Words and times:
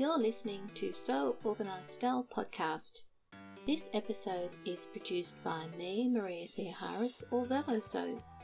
You're 0.00 0.16
listening 0.16 0.62
to 0.76 0.94
Sew 0.94 1.36
Organised 1.44 1.96
Style 1.96 2.26
podcast. 2.34 3.04
This 3.66 3.90
episode 3.92 4.48
is 4.64 4.86
produced 4.86 5.44
by 5.44 5.66
me, 5.76 6.08
Maria 6.08 6.46
Theoharis, 6.48 7.22
or 7.30 7.44
Velosos. 7.44 8.36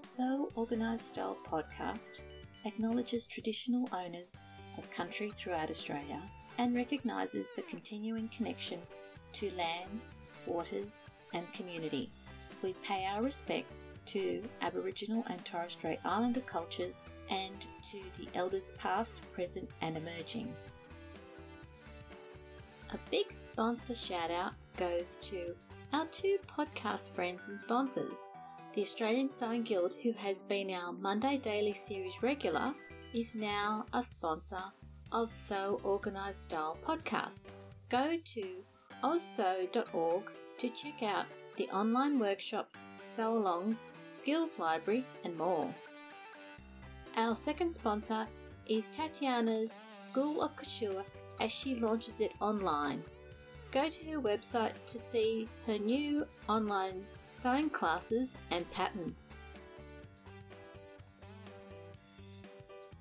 Sew 0.00 0.50
Organised 0.56 1.10
Style 1.10 1.36
podcast 1.46 2.22
acknowledges 2.64 3.24
traditional 3.24 3.88
owners 3.92 4.42
of 4.78 4.90
country 4.90 5.30
throughout 5.36 5.70
Australia 5.70 6.20
and 6.58 6.74
recognises 6.74 7.52
the 7.52 7.62
continuing 7.62 8.26
connection 8.36 8.80
to 9.34 9.52
lands, 9.52 10.16
waters, 10.44 11.02
and 11.34 11.52
community. 11.52 12.10
We 12.62 12.74
pay 12.82 13.06
our 13.06 13.22
respects 13.22 13.90
to 14.06 14.42
Aboriginal 14.62 15.24
and 15.28 15.44
Torres 15.44 15.72
Strait 15.72 15.98
Islander 16.04 16.40
cultures 16.40 17.08
and 17.30 17.60
to 17.60 17.98
the 18.18 18.28
elders 18.34 18.72
past, 18.78 19.22
present, 19.32 19.68
and 19.82 19.96
emerging. 19.96 20.52
A 22.90 22.98
big 23.10 23.32
sponsor 23.32 23.94
shout 23.94 24.30
out 24.30 24.54
goes 24.76 25.18
to 25.30 25.54
our 25.92 26.06
two 26.06 26.38
podcast 26.46 27.12
friends 27.12 27.48
and 27.48 27.60
sponsors. 27.60 28.28
The 28.74 28.82
Australian 28.82 29.30
Sewing 29.30 29.62
Guild, 29.62 29.94
who 30.02 30.12
has 30.12 30.42
been 30.42 30.70
our 30.70 30.92
Monday 30.92 31.38
Daily 31.38 31.72
Series 31.72 32.22
regular, 32.22 32.74
is 33.14 33.34
now 33.34 33.86
a 33.92 34.02
sponsor 34.02 34.62
of 35.12 35.34
Sew 35.34 35.80
Organised 35.84 36.44
Style 36.44 36.76
podcast. 36.84 37.52
Go 37.88 38.16
to 38.24 38.46
ozsew.org 39.02 40.30
to 40.58 40.68
check 40.70 41.02
out 41.02 41.26
the 41.56 41.68
online 41.70 42.18
workshops, 42.18 42.88
sew 43.00 43.32
alongs, 43.32 43.88
skills 44.04 44.58
library, 44.58 45.04
and 45.24 45.36
more. 45.38 45.72
Our 47.16 47.34
second 47.34 47.72
sponsor 47.72 48.26
is 48.66 48.90
Tatiana's 48.90 49.80
School 49.92 50.42
of 50.42 50.54
Couture 50.54 51.02
as 51.40 51.50
she 51.52 51.74
launches 51.76 52.20
it 52.20 52.32
online. 52.40 53.02
Go 53.70 53.88
to 53.88 54.10
her 54.10 54.20
website 54.20 54.72
to 54.86 54.98
see 54.98 55.48
her 55.66 55.78
new 55.78 56.26
online 56.48 57.04
sewing 57.30 57.70
classes 57.70 58.36
and 58.50 58.70
patterns. 58.72 59.30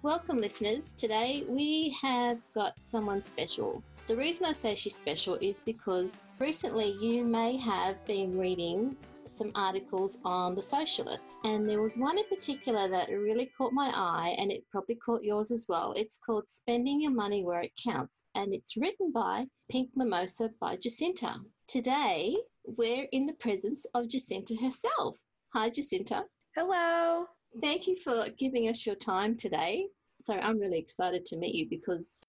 Welcome, 0.01 0.37
listeners. 0.37 0.93
Today 0.93 1.43
we 1.47 1.97
have 2.01 2.37
got 2.53 2.73
someone 2.83 3.21
special. 3.21 3.83
The 4.07 4.15
reason 4.15 4.45
I 4.45 4.51
say 4.51 4.75
she's 4.75 4.95
special 4.95 5.33
is 5.41 5.61
because 5.61 6.23
recently 6.37 6.95
you 7.01 7.25
may 7.25 7.57
have 7.57 8.05
been 8.05 8.37
reading 8.37 8.95
some 9.25 9.51
articles 9.55 10.19
on 10.23 10.53
the 10.53 10.61
socialists, 10.61 11.31
and 11.43 11.67
there 11.67 11.81
was 11.81 11.97
one 11.97 12.19
in 12.19 12.25
particular 12.25 12.87
that 12.87 13.09
really 13.09 13.47
caught 13.47 13.73
my 13.73 13.91
eye, 13.95 14.35
and 14.37 14.51
it 14.51 14.63
probably 14.71 14.93
caught 14.93 15.23
yours 15.23 15.49
as 15.49 15.65
well. 15.67 15.91
It's 15.97 16.19
called 16.19 16.47
Spending 16.47 17.01
Your 17.01 17.13
Money 17.13 17.43
Where 17.43 17.61
It 17.61 17.71
Counts, 17.83 18.21
and 18.35 18.53
it's 18.53 18.77
written 18.77 19.11
by 19.11 19.47
Pink 19.71 19.89
Mimosa 19.95 20.51
by 20.61 20.77
Jacinta. 20.77 21.37
Today, 21.67 22.37
we're 22.63 23.07
in 23.11 23.25
the 23.25 23.33
presence 23.33 23.87
of 23.95 24.07
Jacinta 24.07 24.55
herself. 24.61 25.19
Hi, 25.55 25.71
Jacinta. 25.71 26.25
Hello. 26.55 27.25
Thank 27.59 27.87
you 27.87 27.95
for 27.95 28.27
giving 28.37 28.69
us 28.69 28.85
your 28.85 28.97
time 28.97 29.35
today. 29.35 29.87
So, 30.21 30.35
I'm 30.35 30.59
really 30.59 30.77
excited 30.77 31.25
to 31.25 31.37
meet 31.37 31.55
you 31.55 31.67
because 31.67 32.21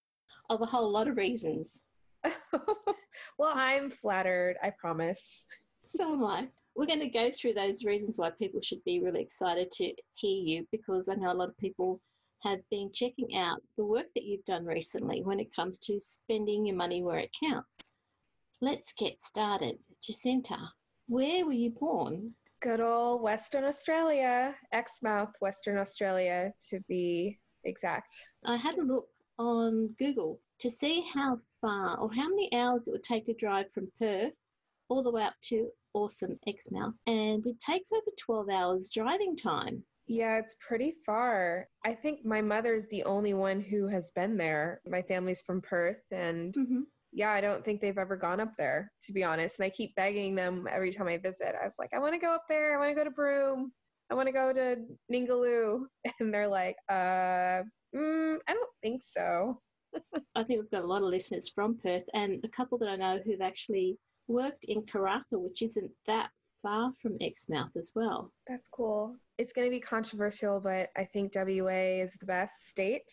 of 0.50 0.62
a 0.62 0.66
whole 0.66 0.90
lot 0.90 1.08
of 1.08 1.16
reasons. 1.16 1.84
well, 2.52 3.52
I'm 3.54 3.90
flattered, 3.90 4.56
I 4.62 4.70
promise. 4.70 5.44
So 5.86 6.12
am 6.12 6.24
I. 6.24 6.48
We're 6.74 6.86
going 6.86 7.00
to 7.00 7.08
go 7.08 7.30
through 7.30 7.54
those 7.54 7.84
reasons 7.84 8.18
why 8.18 8.30
people 8.30 8.60
should 8.60 8.84
be 8.84 9.00
really 9.00 9.22
excited 9.22 9.70
to 9.72 9.94
hear 10.14 10.42
you 10.42 10.66
because 10.70 11.08
I 11.08 11.14
know 11.14 11.32
a 11.32 11.34
lot 11.34 11.48
of 11.48 11.56
people 11.56 12.00
have 12.42 12.60
been 12.70 12.90
checking 12.92 13.36
out 13.36 13.62
the 13.76 13.84
work 13.84 14.06
that 14.14 14.24
you've 14.24 14.44
done 14.44 14.66
recently 14.66 15.22
when 15.22 15.40
it 15.40 15.54
comes 15.54 15.78
to 15.80 15.98
spending 15.98 16.66
your 16.66 16.76
money 16.76 17.02
where 17.02 17.18
it 17.18 17.30
counts. 17.42 17.92
Let's 18.60 18.92
get 18.92 19.20
started. 19.20 19.78
Jacinta, 20.02 20.58
where 21.08 21.46
were 21.46 21.52
you 21.52 21.70
born? 21.70 22.34
Good 22.60 22.80
old 22.80 23.22
Western 23.22 23.64
Australia, 23.64 24.54
Exmouth, 24.72 25.34
Western 25.40 25.78
Australia 25.78 26.52
to 26.70 26.80
be 26.88 27.38
exact. 27.64 28.12
I 28.44 28.56
had 28.56 28.76
a 28.76 28.82
look 28.82 29.08
on 29.38 29.94
Google 29.98 30.40
to 30.60 30.70
see 30.70 31.04
how 31.12 31.38
far 31.60 31.98
or 31.98 32.12
how 32.12 32.28
many 32.28 32.52
hours 32.54 32.88
it 32.88 32.92
would 32.92 33.02
take 33.02 33.26
to 33.26 33.34
drive 33.34 33.70
from 33.72 33.90
Perth 33.98 34.32
all 34.88 35.02
the 35.02 35.10
way 35.10 35.22
up 35.22 35.34
to 35.42 35.68
awesome 35.94 36.38
Exmouth. 36.46 36.94
And 37.06 37.46
it 37.46 37.58
takes 37.58 37.92
over 37.92 38.10
12 38.18 38.48
hours 38.50 38.90
driving 38.94 39.36
time. 39.36 39.82
Yeah, 40.08 40.38
it's 40.38 40.54
pretty 40.60 40.94
far. 41.04 41.66
I 41.84 41.94
think 41.94 42.24
my 42.24 42.40
mother's 42.40 42.86
the 42.88 43.02
only 43.04 43.34
one 43.34 43.60
who 43.60 43.88
has 43.88 44.12
been 44.14 44.36
there. 44.36 44.80
My 44.86 45.02
family's 45.02 45.42
from 45.42 45.60
Perth, 45.60 46.02
and 46.12 46.54
mm-hmm. 46.54 46.82
yeah, 47.12 47.32
I 47.32 47.40
don't 47.40 47.64
think 47.64 47.80
they've 47.80 47.98
ever 47.98 48.16
gone 48.16 48.38
up 48.38 48.52
there, 48.56 48.92
to 49.02 49.12
be 49.12 49.24
honest. 49.24 49.58
And 49.58 49.66
I 49.66 49.70
keep 49.70 49.96
begging 49.96 50.36
them 50.36 50.68
every 50.70 50.92
time 50.92 51.08
I 51.08 51.18
visit. 51.18 51.56
I 51.60 51.64
was 51.64 51.74
like, 51.80 51.90
I 51.92 51.98
want 51.98 52.14
to 52.14 52.20
go 52.20 52.32
up 52.32 52.44
there. 52.48 52.76
I 52.76 52.78
want 52.78 52.90
to 52.90 52.94
go 52.94 53.02
to 53.02 53.10
Broome. 53.10 53.72
I 54.08 54.14
want 54.14 54.28
to 54.28 54.32
go 54.32 54.52
to 54.52 54.76
Ningaloo. 55.12 55.80
And 56.20 56.32
they're 56.32 56.46
like, 56.46 56.76
uh, 56.88 57.62
Mm, 57.94 58.38
I 58.48 58.52
don't 58.52 58.70
think 58.82 59.02
so. 59.02 59.60
I 60.34 60.42
think 60.42 60.60
we've 60.60 60.70
got 60.70 60.84
a 60.84 60.86
lot 60.86 61.02
of 61.02 61.08
listeners 61.08 61.50
from 61.54 61.78
Perth 61.82 62.04
and 62.12 62.44
a 62.44 62.48
couple 62.48 62.78
that 62.78 62.88
I 62.88 62.96
know 62.96 63.20
who've 63.24 63.40
actually 63.40 63.98
worked 64.28 64.64
in 64.64 64.82
Karratha, 64.82 65.24
which 65.32 65.62
isn't 65.62 65.90
that 66.06 66.30
far 66.62 66.92
from 67.00 67.16
Exmouth 67.20 67.76
as 67.76 67.92
well. 67.94 68.32
That's 68.46 68.68
cool. 68.68 69.16
It's 69.38 69.52
going 69.52 69.66
to 69.66 69.70
be 69.70 69.80
controversial, 69.80 70.60
but 70.60 70.90
I 70.96 71.04
think 71.04 71.32
WA 71.34 72.02
is 72.02 72.14
the 72.14 72.26
best 72.26 72.68
state. 72.68 73.10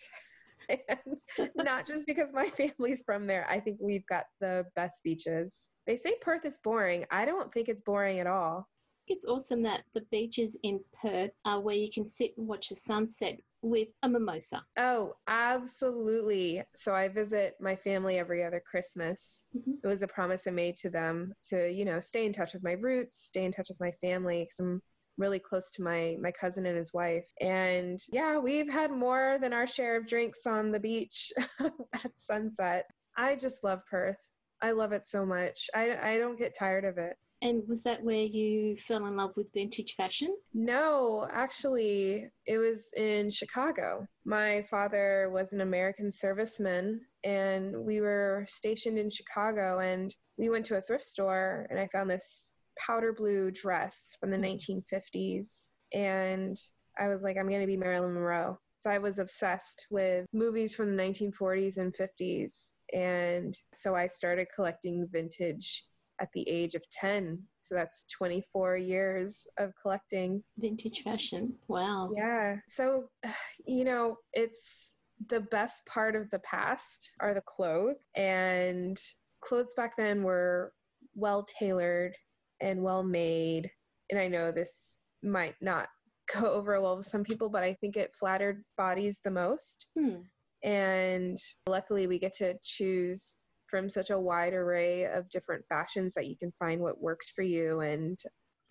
and 0.69 1.51
not 1.55 1.85
just 1.85 2.05
because 2.07 2.33
my 2.33 2.47
family's 2.47 3.03
from 3.03 3.27
there. 3.27 3.45
I 3.49 3.59
think 3.59 3.77
we've 3.81 4.05
got 4.07 4.25
the 4.41 4.65
best 4.75 5.03
beaches. 5.03 5.67
They 5.85 5.97
say 5.97 6.15
Perth 6.21 6.45
is 6.45 6.59
boring. 6.63 7.05
I 7.11 7.25
don't 7.25 7.53
think 7.53 7.69
it's 7.69 7.81
boring 7.81 8.19
at 8.19 8.27
all. 8.27 8.67
It's 9.07 9.25
awesome 9.25 9.63
that 9.63 9.83
the 9.93 10.05
beaches 10.11 10.57
in 10.63 10.79
Perth 11.01 11.31
are 11.45 11.59
where 11.59 11.75
you 11.75 11.91
can 11.91 12.07
sit 12.07 12.33
and 12.37 12.47
watch 12.47 12.69
the 12.69 12.75
sunset 12.75 13.37
with 13.63 13.87
a 14.03 14.09
mimosa. 14.09 14.61
Oh, 14.77 15.13
absolutely. 15.27 16.61
So 16.75 16.93
I 16.93 17.07
visit 17.07 17.55
my 17.59 17.75
family 17.75 18.19
every 18.19 18.43
other 18.43 18.61
Christmas. 18.63 19.43
Mm-hmm. 19.57 19.71
It 19.83 19.87
was 19.87 20.03
a 20.03 20.07
promise 20.07 20.45
I 20.45 20.51
made 20.51 20.77
to 20.77 20.89
them 20.89 21.33
to, 21.49 21.71
you 21.71 21.85
know, 21.85 21.99
stay 21.99 22.25
in 22.25 22.33
touch 22.33 22.53
with 22.53 22.63
my 22.63 22.73
roots, 22.73 23.25
stay 23.25 23.45
in 23.45 23.51
touch 23.51 23.69
with 23.69 23.79
my 23.79 23.91
family 24.01 24.43
because 24.43 24.59
I'm 24.59 24.81
really 25.17 25.39
close 25.39 25.71
to 25.71 25.83
my 25.83 26.17
my 26.19 26.31
cousin 26.31 26.65
and 26.65 26.77
his 26.77 26.93
wife. 26.93 27.25
And 27.39 27.99
yeah, 28.11 28.37
we've 28.37 28.71
had 28.71 28.91
more 28.91 29.37
than 29.41 29.53
our 29.53 29.67
share 29.67 29.97
of 29.97 30.07
drinks 30.07 30.45
on 30.45 30.71
the 30.71 30.79
beach 30.79 31.31
at 31.59 32.11
sunset. 32.15 32.85
I 33.17 33.35
just 33.35 33.63
love 33.63 33.79
Perth. 33.89 34.21
I 34.61 34.71
love 34.71 34.91
it 34.91 35.07
so 35.07 35.25
much. 35.25 35.69
I, 35.75 36.13
I 36.13 36.17
don't 36.17 36.37
get 36.37 36.55
tired 36.57 36.85
of 36.85 36.97
it. 36.97 37.15
And 37.43 37.61
was 37.67 37.83
that 37.83 38.01
where 38.01 38.23
you 38.23 38.77
fell 38.77 39.05
in 39.05 39.17
love 39.17 39.33
with 39.35 39.51
vintage 39.53 39.95
fashion? 39.95 40.33
No, 40.53 41.27
actually, 41.29 42.29
it 42.45 42.57
was 42.57 42.89
in 42.95 43.29
Chicago. 43.31 44.07
My 44.23 44.61
father 44.71 45.29
was 45.29 45.51
an 45.51 45.59
American 45.59 46.09
serviceman, 46.09 46.99
and 47.25 47.75
we 47.85 47.99
were 47.99 48.45
stationed 48.47 48.97
in 48.97 49.09
Chicago. 49.09 49.79
And 49.79 50.15
we 50.37 50.47
went 50.47 50.65
to 50.67 50.77
a 50.77 50.81
thrift 50.81 51.03
store, 51.03 51.67
and 51.69 51.77
I 51.77 51.89
found 51.91 52.09
this 52.09 52.53
powder 52.79 53.11
blue 53.11 53.51
dress 53.51 54.15
from 54.21 54.31
the 54.31 54.37
1950s. 54.37 55.67
And 55.93 56.57
I 56.97 57.09
was 57.09 57.25
like, 57.25 57.35
I'm 57.37 57.49
going 57.49 57.59
to 57.59 57.67
be 57.67 57.75
Marilyn 57.75 58.13
Monroe. 58.13 58.57
So 58.79 58.89
I 58.89 58.99
was 58.99 59.19
obsessed 59.19 59.85
with 59.91 60.25
movies 60.31 60.73
from 60.73 60.95
the 60.95 61.03
1940s 61.03 61.77
and 61.77 61.93
50s. 61.93 62.71
And 62.93 63.53
so 63.73 63.95
I 63.95 64.07
started 64.07 64.47
collecting 64.55 65.09
vintage 65.11 65.83
at 66.19 66.29
the 66.33 66.47
age 66.47 66.75
of 66.75 66.87
10. 66.89 67.39
So 67.59 67.75
that's 67.75 68.05
24 68.17 68.77
years 68.77 69.47
of 69.57 69.73
collecting 69.81 70.43
vintage 70.57 71.01
fashion. 71.03 71.55
Wow. 71.67 72.11
Yeah. 72.15 72.57
So, 72.67 73.09
you 73.65 73.83
know, 73.83 74.17
it's 74.33 74.93
the 75.29 75.39
best 75.39 75.85
part 75.85 76.15
of 76.15 76.29
the 76.29 76.39
past 76.39 77.11
are 77.19 77.33
the 77.33 77.41
clothes. 77.41 77.95
And 78.15 78.97
clothes 79.41 79.73
back 79.75 79.95
then 79.95 80.23
were 80.23 80.73
well 81.15 81.45
tailored 81.59 82.15
and 82.61 82.81
well 82.81 83.03
made. 83.03 83.69
And 84.09 84.19
I 84.19 84.27
know 84.27 84.51
this 84.51 84.97
might 85.21 85.55
not 85.61 85.87
go 86.33 86.51
over 86.51 86.79
well 86.79 86.97
with 86.97 87.05
some 87.05 87.23
people, 87.23 87.49
but 87.49 87.63
I 87.63 87.73
think 87.73 87.97
it 87.97 88.15
flattered 88.15 88.63
bodies 88.77 89.19
the 89.23 89.31
most. 89.31 89.87
Hmm. 89.97 90.21
And 90.63 91.37
luckily, 91.67 92.07
we 92.07 92.19
get 92.19 92.35
to 92.35 92.55
choose 92.63 93.35
from 93.73 93.89
such 93.89 94.11
a 94.11 94.19
wide 94.19 94.53
array 94.53 95.05
of 95.05 95.27
different 95.31 95.65
fashions 95.67 96.13
that 96.13 96.27
you 96.27 96.35
can 96.37 96.53
find 96.59 96.79
what 96.79 97.01
works 97.01 97.31
for 97.31 97.41
you 97.41 97.79
and 97.79 98.19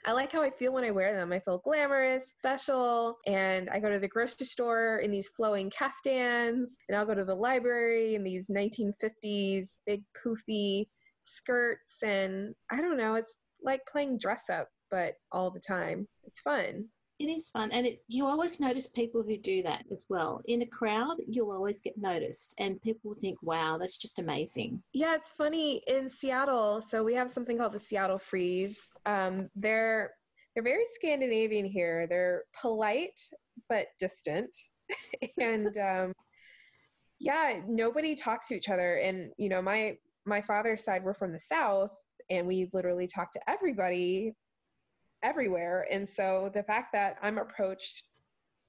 I 0.05 0.13
like 0.13 0.31
how 0.31 0.43
I 0.43 0.51
feel 0.51 0.73
when 0.73 0.85
I 0.85 0.93
wear 0.93 1.13
them. 1.13 1.33
I 1.33 1.41
feel 1.41 1.59
glamorous, 1.59 2.33
special, 2.39 3.19
and 3.27 3.69
I 3.69 3.81
go 3.81 3.91
to 3.91 3.99
the 3.99 4.07
grocery 4.07 4.47
store 4.47 4.99
in 4.99 5.11
these 5.11 5.29
flowing 5.29 5.71
caftans, 5.71 6.77
and 6.89 6.97
I'll 6.97 7.07
go 7.07 7.15
to 7.15 7.25
the 7.25 7.35
library 7.35 8.15
in 8.15 8.25
these 8.25 8.49
1950s 8.49 9.79
big 9.87 10.03
poofy 10.25 10.87
skirts, 11.21 12.03
and 12.03 12.55
I 12.71 12.81
don't 12.81 12.97
know, 12.97 13.15
it's 13.15 13.39
like 13.63 13.87
playing 13.91 14.19
dress 14.19 14.51
up, 14.51 14.69
but 14.91 15.15
all 15.31 15.51
the 15.51 15.61
time. 15.61 16.09
It's 16.25 16.41
fun. 16.41 16.87
It 17.23 17.31
is 17.31 17.51
fun, 17.51 17.71
and 17.71 17.87
it, 17.87 18.03
you 18.09 18.27
always 18.27 18.59
notice 18.59 18.89
people 18.89 19.23
who 19.23 19.37
do 19.37 19.63
that 19.63 19.85
as 19.93 20.07
well. 20.09 20.43
In 20.47 20.63
a 20.63 20.67
crowd, 20.67 21.19
you'll 21.29 21.53
always 21.53 21.81
get 21.81 21.97
noticed, 21.97 22.53
and 22.59 22.83
people 22.83 23.11
will 23.11 23.21
think, 23.21 23.41
"Wow, 23.45 23.79
that's 23.79 23.97
just 23.97 24.19
amazing." 24.19 24.83
Yeah, 24.93 25.15
it's 25.15 25.31
funny 25.31 25.85
in 25.87 26.09
Seattle. 26.09 26.81
So 26.81 27.05
we 27.05 27.15
have 27.15 27.31
something 27.31 27.59
called 27.59 27.75
the 27.75 27.79
Seattle 27.79 28.19
Freeze. 28.19 28.91
Um, 29.07 29.49
they're 29.55 30.15
they're 30.53 30.65
very 30.65 30.85
Scandinavian 30.85 31.65
here. 31.65 32.09
They're 32.09 32.43
polite 32.61 33.21
but 33.69 33.87
distant, 34.01 34.57
and 35.39 35.79
um, 35.79 36.13
yeah, 37.21 37.61
nobody 37.69 38.17
talks 38.17 38.49
to 38.49 38.57
each 38.57 38.69
other. 38.69 38.97
And 38.97 39.31
you 39.37 39.49
know, 39.49 39.63
my 39.63 39.97
my 40.27 40.41
father's 40.41 40.83
side, 40.83 41.05
we're 41.05 41.15
from 41.15 41.33
the 41.33 41.39
South, 41.39 41.97
and 42.31 42.49
we 42.49 42.69
literally 42.73 43.07
talk 43.07 43.31
to 43.31 43.41
everybody 43.49 44.35
everywhere. 45.23 45.87
And 45.91 46.09
so 46.09 46.51
the 46.53 46.63
fact 46.63 46.93
that 46.93 47.19
I'm 47.23 47.39
approached 47.39 48.03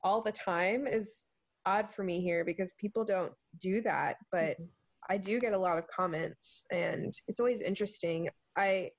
all 0.04 0.22
the 0.22 0.32
time 0.32 0.88
is 0.88 1.26
odd 1.66 1.90
for 1.90 2.04
me 2.04 2.22
here 2.22 2.44
because 2.44 2.74
people 2.74 3.06
don't 3.06 3.34
do 3.60 3.82
that. 3.82 4.18
But 4.32 4.60
mm-hmm. 4.60 4.66
I 5.10 5.18
do 5.18 5.40
get 5.40 5.54
a 5.54 5.58
lot 5.58 5.78
of 5.78 5.88
comments, 5.88 6.66
and 6.72 7.14
it's 7.28 7.40
always 7.40 7.62
interesting. 7.62 8.30
I 8.58 8.92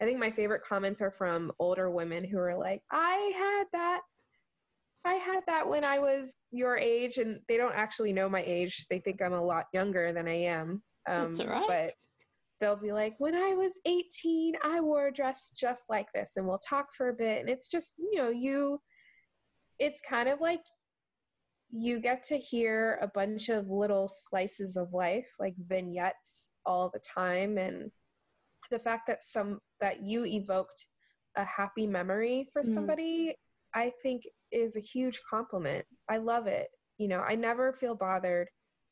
I 0.00 0.04
think 0.04 0.18
my 0.18 0.32
favorite 0.32 0.62
comments 0.68 1.00
are 1.00 1.12
from 1.12 1.52
older 1.60 1.88
women 1.88 2.24
who 2.24 2.38
are 2.38 2.56
like, 2.56 2.82
"I 2.90 3.32
had 3.36 3.64
that 3.72 4.00
I 5.04 5.14
had 5.14 5.40
that 5.46 5.68
when 5.68 5.84
I 5.84 5.98
was 5.98 6.34
your 6.50 6.76
age, 6.76 7.18
and 7.18 7.40
they 7.48 7.56
don't 7.56 7.74
actually 7.74 8.12
know 8.12 8.28
my 8.28 8.42
age. 8.46 8.86
They 8.88 9.00
think 9.00 9.20
I'm 9.20 9.32
a 9.32 9.44
lot 9.44 9.66
younger 9.72 10.12
than 10.12 10.28
I 10.28 10.44
am. 10.44 10.82
Um, 11.08 11.24
That's 11.24 11.40
all 11.40 11.48
right. 11.48 11.64
But 11.68 11.92
they'll 12.62 12.76
be 12.76 12.92
like, 12.92 13.16
when 13.18 13.34
I 13.34 13.54
was 13.54 13.80
18, 13.84 14.54
I 14.62 14.80
wore 14.80 15.08
a 15.08 15.12
dress 15.12 15.50
just 15.56 15.90
like 15.90 16.06
this, 16.14 16.34
and 16.36 16.46
we'll 16.46 16.58
talk 16.58 16.94
for 16.96 17.08
a 17.08 17.14
bit. 17.14 17.40
And 17.40 17.50
it's 17.50 17.68
just, 17.68 17.94
you 17.98 18.18
know, 18.18 18.30
you, 18.30 18.78
it's 19.80 20.00
kind 20.08 20.28
of 20.28 20.40
like 20.40 20.62
you 21.70 21.98
get 21.98 22.22
to 22.24 22.38
hear 22.38 23.00
a 23.02 23.08
bunch 23.08 23.48
of 23.48 23.68
little 23.68 24.06
slices 24.08 24.76
of 24.76 24.92
life, 24.92 25.28
like 25.40 25.54
vignettes 25.58 26.52
all 26.64 26.88
the 26.88 27.00
time. 27.00 27.58
And 27.58 27.90
the 28.70 28.78
fact 28.78 29.08
that 29.08 29.24
some, 29.24 29.58
that 29.80 30.04
you 30.04 30.24
evoked 30.24 30.86
a 31.36 31.44
happy 31.44 31.88
memory 31.88 32.46
for 32.52 32.62
mm. 32.62 32.66
somebody, 32.66 33.34
I 33.74 33.90
think 34.04 34.22
is 34.52 34.76
a 34.76 34.80
huge 34.80 35.20
compliment. 35.28 35.84
I 36.08 36.18
love 36.18 36.46
it. 36.46 36.68
You 36.98 37.08
know, 37.08 37.20
I 37.20 37.34
never 37.34 37.72
feel 37.72 37.96
bothered 37.96 38.46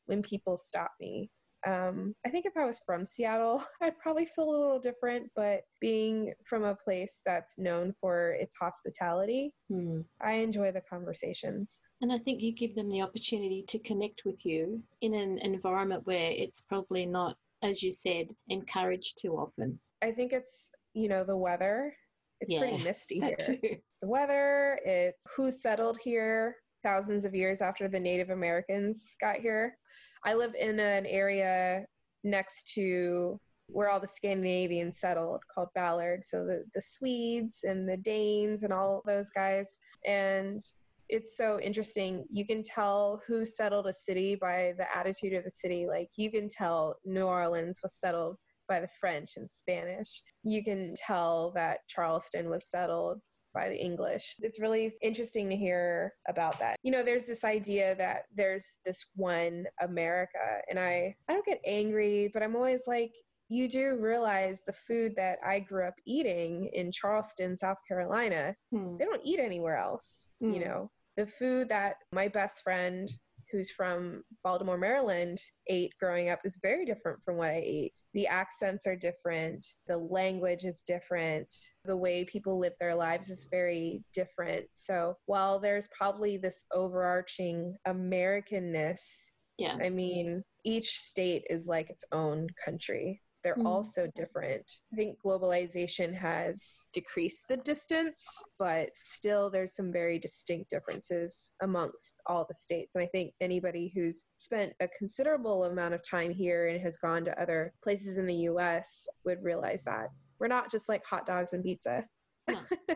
when 0.07 0.23
people 0.23 0.57
stop 0.57 0.91
me. 0.99 1.29
Um, 1.65 2.15
I 2.25 2.29
think 2.29 2.45
if 2.45 2.57
I 2.57 2.65
was 2.65 2.81
from 2.85 3.05
Seattle, 3.05 3.63
I'd 3.81 3.97
probably 3.99 4.25
feel 4.25 4.49
a 4.49 4.61
little 4.61 4.79
different, 4.79 5.29
but 5.35 5.61
being 5.79 6.33
from 6.45 6.63
a 6.63 6.75
place 6.75 7.21
that's 7.25 7.57
known 7.57 7.93
for 7.99 8.31
its 8.31 8.55
hospitality, 8.59 9.53
mm. 9.71 10.03
I 10.21 10.33
enjoy 10.33 10.71
the 10.71 10.81
conversations. 10.81 11.81
And 12.01 12.11
I 12.11 12.17
think 12.17 12.41
you 12.41 12.53
give 12.53 12.75
them 12.75 12.89
the 12.89 13.01
opportunity 13.01 13.63
to 13.67 13.79
connect 13.79 14.23
with 14.25 14.45
you 14.45 14.81
in 15.01 15.13
an 15.13 15.39
environment 15.39 16.05
where 16.05 16.31
it's 16.31 16.61
probably 16.61 17.05
not, 17.05 17.37
as 17.61 17.83
you 17.83 17.91
said, 17.91 18.27
encouraged 18.49 19.19
too 19.21 19.33
often. 19.35 19.79
I 20.01 20.11
think 20.11 20.33
it's, 20.33 20.69
you 20.93 21.09
know, 21.09 21.23
the 21.23 21.37
weather. 21.37 21.93
It's 22.39 22.51
yeah, 22.51 22.59
pretty 22.59 22.83
misty 22.83 23.19
here. 23.19 23.37
It's 23.39 23.97
the 24.01 24.07
weather, 24.07 24.79
it's 24.83 25.27
who 25.35 25.51
settled 25.51 25.99
here 26.03 26.55
thousands 26.83 27.25
of 27.25 27.35
years 27.35 27.61
after 27.61 27.87
the 27.87 27.99
Native 27.99 28.31
Americans 28.31 29.15
got 29.21 29.37
here. 29.37 29.77
I 30.23 30.33
live 30.33 30.53
in 30.59 30.79
an 30.79 31.05
area 31.05 31.85
next 32.23 32.73
to 32.75 33.39
where 33.67 33.89
all 33.89 33.99
the 33.99 34.07
Scandinavians 34.07 34.99
settled 34.99 35.41
called 35.53 35.69
Ballard. 35.73 36.25
So 36.25 36.45
the, 36.45 36.63
the 36.75 36.81
Swedes 36.81 37.63
and 37.63 37.87
the 37.87 37.97
Danes 37.97 38.63
and 38.63 38.73
all 38.73 39.01
those 39.05 39.29
guys. 39.29 39.79
And 40.05 40.61
it's 41.09 41.37
so 41.37 41.59
interesting. 41.59 42.25
You 42.29 42.45
can 42.45 42.63
tell 42.63 43.21
who 43.25 43.45
settled 43.45 43.87
a 43.87 43.93
city 43.93 44.35
by 44.35 44.73
the 44.77 44.85
attitude 44.95 45.33
of 45.33 45.43
the 45.43 45.51
city. 45.51 45.87
Like 45.87 46.09
you 46.17 46.29
can 46.31 46.49
tell 46.49 46.97
New 47.05 47.25
Orleans 47.25 47.79
was 47.81 47.95
settled 47.95 48.37
by 48.67 48.79
the 48.79 48.89
French 48.99 49.31
and 49.37 49.49
Spanish. 49.49 50.21
You 50.43 50.63
can 50.63 50.93
tell 50.95 51.51
that 51.51 51.79
Charleston 51.87 52.49
was 52.49 52.69
settled 52.69 53.19
by 53.53 53.69
the 53.69 53.79
English. 53.79 54.35
It's 54.41 54.59
really 54.59 54.93
interesting 55.01 55.49
to 55.49 55.55
hear 55.55 56.13
about 56.27 56.59
that. 56.59 56.77
You 56.83 56.91
know, 56.91 57.03
there's 57.03 57.25
this 57.25 57.43
idea 57.43 57.95
that 57.95 58.23
there's 58.35 58.77
this 58.85 59.05
one 59.15 59.65
America 59.81 60.61
and 60.69 60.79
I 60.79 61.15
I 61.27 61.33
don't 61.33 61.45
get 61.45 61.61
angry, 61.65 62.29
but 62.33 62.43
I'm 62.43 62.55
always 62.55 62.83
like 62.87 63.13
you 63.51 63.67
do 63.67 63.97
realize 63.99 64.61
the 64.65 64.73
food 64.73 65.13
that 65.17 65.37
I 65.45 65.59
grew 65.59 65.85
up 65.85 65.95
eating 66.05 66.69
in 66.73 66.89
Charleston, 66.91 67.57
South 67.57 67.77
Carolina, 67.85 68.55
hmm. 68.71 68.95
they 68.97 69.03
don't 69.03 69.21
eat 69.25 69.39
anywhere 69.39 69.75
else, 69.75 70.31
hmm. 70.39 70.53
you 70.53 70.65
know. 70.65 70.89
The 71.17 71.27
food 71.27 71.67
that 71.67 71.97
my 72.13 72.29
best 72.29 72.63
friend 72.63 73.11
who's 73.51 73.71
from 73.71 74.23
Baltimore, 74.43 74.77
Maryland, 74.77 75.39
ate 75.67 75.93
growing 75.99 76.29
up 76.29 76.39
is 76.43 76.59
very 76.61 76.85
different 76.85 77.19
from 77.23 77.37
what 77.37 77.49
I 77.49 77.61
ate. 77.65 77.97
The 78.13 78.27
accents 78.27 78.87
are 78.87 78.95
different, 78.95 79.65
the 79.87 79.97
language 79.97 80.63
is 80.63 80.81
different, 80.81 81.53
the 81.85 81.97
way 81.97 82.25
people 82.25 82.59
live 82.59 82.73
their 82.79 82.95
lives 82.95 83.29
is 83.29 83.47
very 83.51 84.03
different. 84.13 84.65
So 84.71 85.17
while 85.25 85.59
there's 85.59 85.89
probably 85.97 86.37
this 86.37 86.65
overarching 86.73 87.75
Americanness, 87.87 89.31
yeah. 89.57 89.77
I 89.79 89.89
mean, 89.89 90.43
each 90.63 90.97
state 90.97 91.43
is 91.49 91.67
like 91.67 91.89
its 91.89 92.05
own 92.11 92.47
country 92.63 93.21
they're 93.43 93.55
mm. 93.55 93.65
all 93.65 93.83
so 93.83 94.07
different. 94.15 94.79
I 94.93 94.95
think 94.95 95.17
globalization 95.23 96.13
has 96.13 96.83
decreased 96.93 97.47
the 97.47 97.57
distance, 97.57 98.25
but 98.59 98.89
still 98.95 99.49
there's 99.49 99.75
some 99.75 99.91
very 99.91 100.19
distinct 100.19 100.69
differences 100.69 101.53
amongst 101.61 102.15
all 102.25 102.45
the 102.47 102.55
states. 102.55 102.95
And 102.95 103.03
I 103.03 103.07
think 103.07 103.33
anybody 103.41 103.91
who's 103.93 104.25
spent 104.37 104.73
a 104.79 104.87
considerable 104.97 105.65
amount 105.65 105.93
of 105.93 106.07
time 106.07 106.31
here 106.31 106.67
and 106.67 106.81
has 106.81 106.97
gone 106.97 107.25
to 107.25 107.41
other 107.41 107.73
places 107.83 108.17
in 108.17 108.25
the 108.25 108.35
US 108.49 109.07
would 109.25 109.43
realize 109.43 109.83
that. 109.85 110.09
We're 110.39 110.47
not 110.47 110.71
just 110.71 110.89
like 110.89 111.05
hot 111.05 111.25
dogs 111.25 111.53
and 111.53 111.63
pizza. 111.63 112.05
No. 112.47 112.57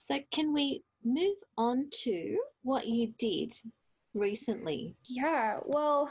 so, 0.00 0.18
can 0.32 0.52
we 0.52 0.82
move 1.04 1.36
on 1.56 1.88
to 2.02 2.38
what 2.62 2.86
you 2.86 3.12
did 3.18 3.52
recently? 4.14 4.96
Yeah, 5.04 5.58
well, 5.64 6.10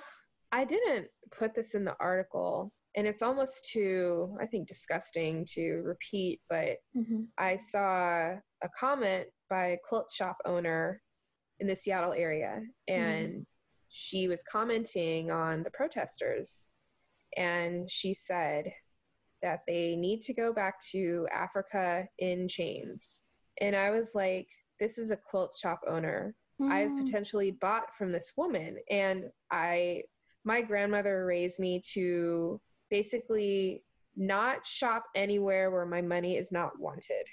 I 0.52 0.66
didn't 0.66 1.08
put 1.32 1.56
this 1.56 1.76
in 1.76 1.86
the 1.86 1.96
article, 2.00 2.72
and 2.96 3.08
it's 3.08 3.22
almost 3.22 3.70
too 3.72 4.36
i 4.42 4.46
think 4.46 4.68
disgusting 4.68 5.46
to 5.46 5.82
repeat 5.84 6.40
but 6.50 6.78
mm-hmm. 6.96 7.24
i 7.38 7.56
saw 7.56 8.32
a 8.64 8.70
comment 8.80 9.28
by 9.50 9.68
a 9.68 9.78
quilt 9.88 10.12
shop 10.12 10.38
owner 10.46 11.02
in 11.60 11.68
the 11.68 11.76
seattle 11.76 12.14
area 12.14 12.62
and 12.88 13.30
mm-hmm. 13.30 13.42
she 13.90 14.28
was 14.28 14.44
commenting 14.44 15.32
on 15.32 15.64
the 15.64 15.72
protesters 15.72 16.70
and 17.38 17.89
she 17.89 18.13
said 18.13 18.65
that 19.42 19.62
they 19.68 19.96
need 19.96 20.22
to 20.22 20.34
go 20.34 20.54
back 20.54 20.75
to 20.92 21.27
africa 21.34 22.06
in 22.20 22.48
chains 22.48 23.20
and 23.60 23.75
i 23.75 23.89
was 23.89 24.12
like 24.13 24.48
this 24.80 24.98
is 24.98 25.12
a 25.12 25.18
quilt 25.30 25.56
shop 25.60 25.80
owner 25.88 26.36
mm. 26.60 26.70
i've 26.72 26.96
potentially 26.98 27.51
bought 27.51 27.96
from 27.96 28.12
this 28.12 28.34
woman 28.36 28.77
and 28.89 29.25
i 29.50 30.01
my 30.44 30.62
grandmother 30.62 31.24
raised 31.25 31.60
me 31.60 31.82
to 31.94 32.60
basically 32.91 33.83
not 34.15 34.65
shop 34.65 35.05
anywhere 35.15 35.71
where 35.71 35.86
my 35.86 36.01
money 36.01 36.38
is 36.38 36.51
not 36.51 36.77
wanted. 36.79 37.25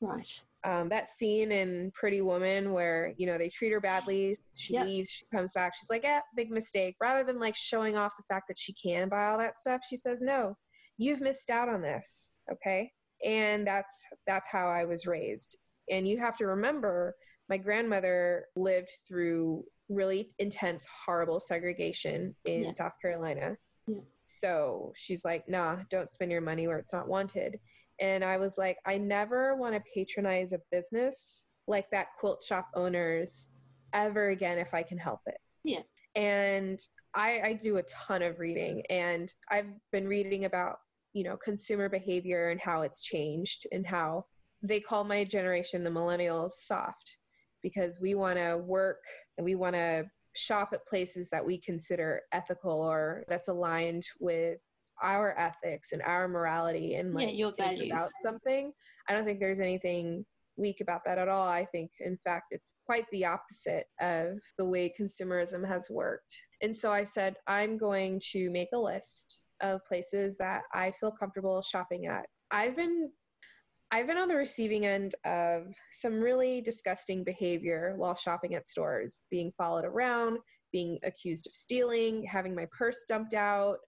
Right. 0.00 0.28
Um, 0.64 0.88
that 0.88 1.08
scene 1.08 1.52
in 1.52 1.92
Pretty 1.94 2.20
Woman 2.20 2.72
where 2.72 3.14
you 3.16 3.26
know 3.26 3.38
they 3.38 3.48
treat 3.48 3.72
her 3.72 3.80
badly, 3.80 4.34
she 4.54 4.74
yep. 4.74 4.84
leaves, 4.84 5.10
she 5.10 5.24
comes 5.32 5.52
back, 5.54 5.74
she's 5.74 5.88
like, 5.88 6.02
"Yeah, 6.02 6.20
big 6.34 6.50
mistake." 6.50 6.96
Rather 7.00 7.24
than 7.24 7.38
like 7.38 7.54
showing 7.54 7.96
off 7.96 8.12
the 8.16 8.24
fact 8.28 8.48
that 8.48 8.58
she 8.58 8.74
can 8.74 9.08
buy 9.08 9.26
all 9.26 9.38
that 9.38 9.58
stuff, 9.58 9.82
she 9.88 9.96
says, 9.96 10.20
"No, 10.20 10.56
you've 10.98 11.20
missed 11.20 11.50
out 11.50 11.68
on 11.68 11.82
this." 11.82 12.34
Okay, 12.52 12.90
and 13.24 13.66
that's 13.66 14.04
that's 14.26 14.48
how 14.50 14.66
I 14.66 14.84
was 14.84 15.06
raised. 15.06 15.56
And 15.88 16.06
you 16.06 16.18
have 16.18 16.36
to 16.38 16.46
remember, 16.46 17.14
my 17.48 17.56
grandmother 17.56 18.46
lived 18.56 18.90
through 19.06 19.64
really 19.88 20.28
intense, 20.40 20.86
horrible 21.06 21.38
segregation 21.38 22.34
in 22.44 22.64
yeah. 22.64 22.70
South 22.72 22.94
Carolina. 23.00 23.56
Yeah. 23.86 24.00
So 24.22 24.92
she's 24.96 25.24
like, 25.24 25.48
nah, 25.48 25.78
don't 25.90 26.08
spend 26.08 26.32
your 26.32 26.40
money 26.40 26.66
where 26.66 26.78
it's 26.78 26.92
not 26.92 27.08
wanted. 27.08 27.58
And 28.00 28.24
I 28.24 28.36
was 28.36 28.58
like, 28.58 28.78
I 28.84 28.98
never 28.98 29.56
want 29.56 29.74
to 29.74 29.82
patronize 29.94 30.52
a 30.52 30.60
business 30.70 31.46
like 31.66 31.90
that 31.90 32.08
quilt 32.18 32.42
shop 32.42 32.68
owners 32.74 33.48
ever 33.92 34.28
again 34.30 34.58
if 34.58 34.74
I 34.74 34.82
can 34.82 34.98
help 34.98 35.20
it. 35.26 35.38
Yeah. 35.64 35.82
And 36.14 36.80
I, 37.14 37.40
I 37.44 37.52
do 37.54 37.78
a 37.78 37.82
ton 37.84 38.22
of 38.22 38.38
reading 38.38 38.82
and 38.90 39.32
I've 39.50 39.70
been 39.92 40.06
reading 40.06 40.44
about, 40.44 40.76
you 41.12 41.24
know, 41.24 41.36
consumer 41.36 41.88
behavior 41.88 42.50
and 42.50 42.60
how 42.60 42.82
it's 42.82 43.02
changed 43.02 43.66
and 43.72 43.86
how 43.86 44.26
they 44.62 44.80
call 44.80 45.04
my 45.04 45.24
generation, 45.24 45.84
the 45.84 45.90
millennials, 45.90 46.52
soft 46.52 47.16
because 47.62 48.00
we 48.00 48.14
want 48.14 48.38
to 48.38 48.58
work 48.58 49.02
and 49.36 49.44
we 49.44 49.54
want 49.54 49.74
to 49.74 50.04
shop 50.36 50.70
at 50.72 50.86
places 50.86 51.28
that 51.30 51.44
we 51.44 51.58
consider 51.58 52.22
ethical 52.32 52.82
or 52.82 53.24
that's 53.28 53.48
aligned 53.48 54.04
with 54.20 54.58
our 55.02 55.38
ethics 55.38 55.92
and 55.92 56.02
our 56.02 56.26
morality 56.28 56.94
and 56.94 57.12
like 57.12 57.26
yeah, 57.28 57.32
your 57.32 57.52
values 57.56 57.90
about 57.90 58.08
something. 58.20 58.72
I 59.08 59.12
don't 59.12 59.24
think 59.24 59.40
there's 59.40 59.60
anything 59.60 60.24
weak 60.56 60.80
about 60.80 61.02
that 61.04 61.18
at 61.18 61.28
all. 61.28 61.46
I 61.46 61.66
think, 61.66 61.90
in 62.00 62.16
fact, 62.24 62.46
it's 62.50 62.72
quite 62.86 63.04
the 63.10 63.26
opposite 63.26 63.86
of 64.00 64.38
the 64.56 64.64
way 64.64 64.92
consumerism 64.98 65.66
has 65.66 65.90
worked. 65.90 66.34
And 66.62 66.74
so 66.74 66.92
I 66.92 67.04
said, 67.04 67.34
I'm 67.46 67.76
going 67.76 68.20
to 68.32 68.50
make 68.50 68.68
a 68.72 68.78
list 68.78 69.42
of 69.60 69.84
places 69.86 70.36
that 70.38 70.62
I 70.72 70.92
feel 70.92 71.10
comfortable 71.10 71.62
shopping 71.62 72.06
at. 72.06 72.26
I've 72.50 72.76
been 72.76 73.10
I've 73.90 74.06
been 74.06 74.18
on 74.18 74.28
the 74.28 74.34
receiving 74.36 74.84
end 74.84 75.14
of 75.24 75.74
some 75.92 76.20
really 76.20 76.60
disgusting 76.60 77.24
behavior 77.24 77.94
while 77.96 78.16
shopping 78.16 78.54
at 78.54 78.66
stores, 78.66 79.22
being 79.30 79.52
followed 79.56 79.84
around, 79.84 80.38
being 80.72 80.98
accused 81.04 81.46
of 81.46 81.54
stealing, 81.54 82.24
having 82.24 82.54
my 82.54 82.66
purse 82.76 83.04
dumped 83.08 83.34
out 83.34 83.78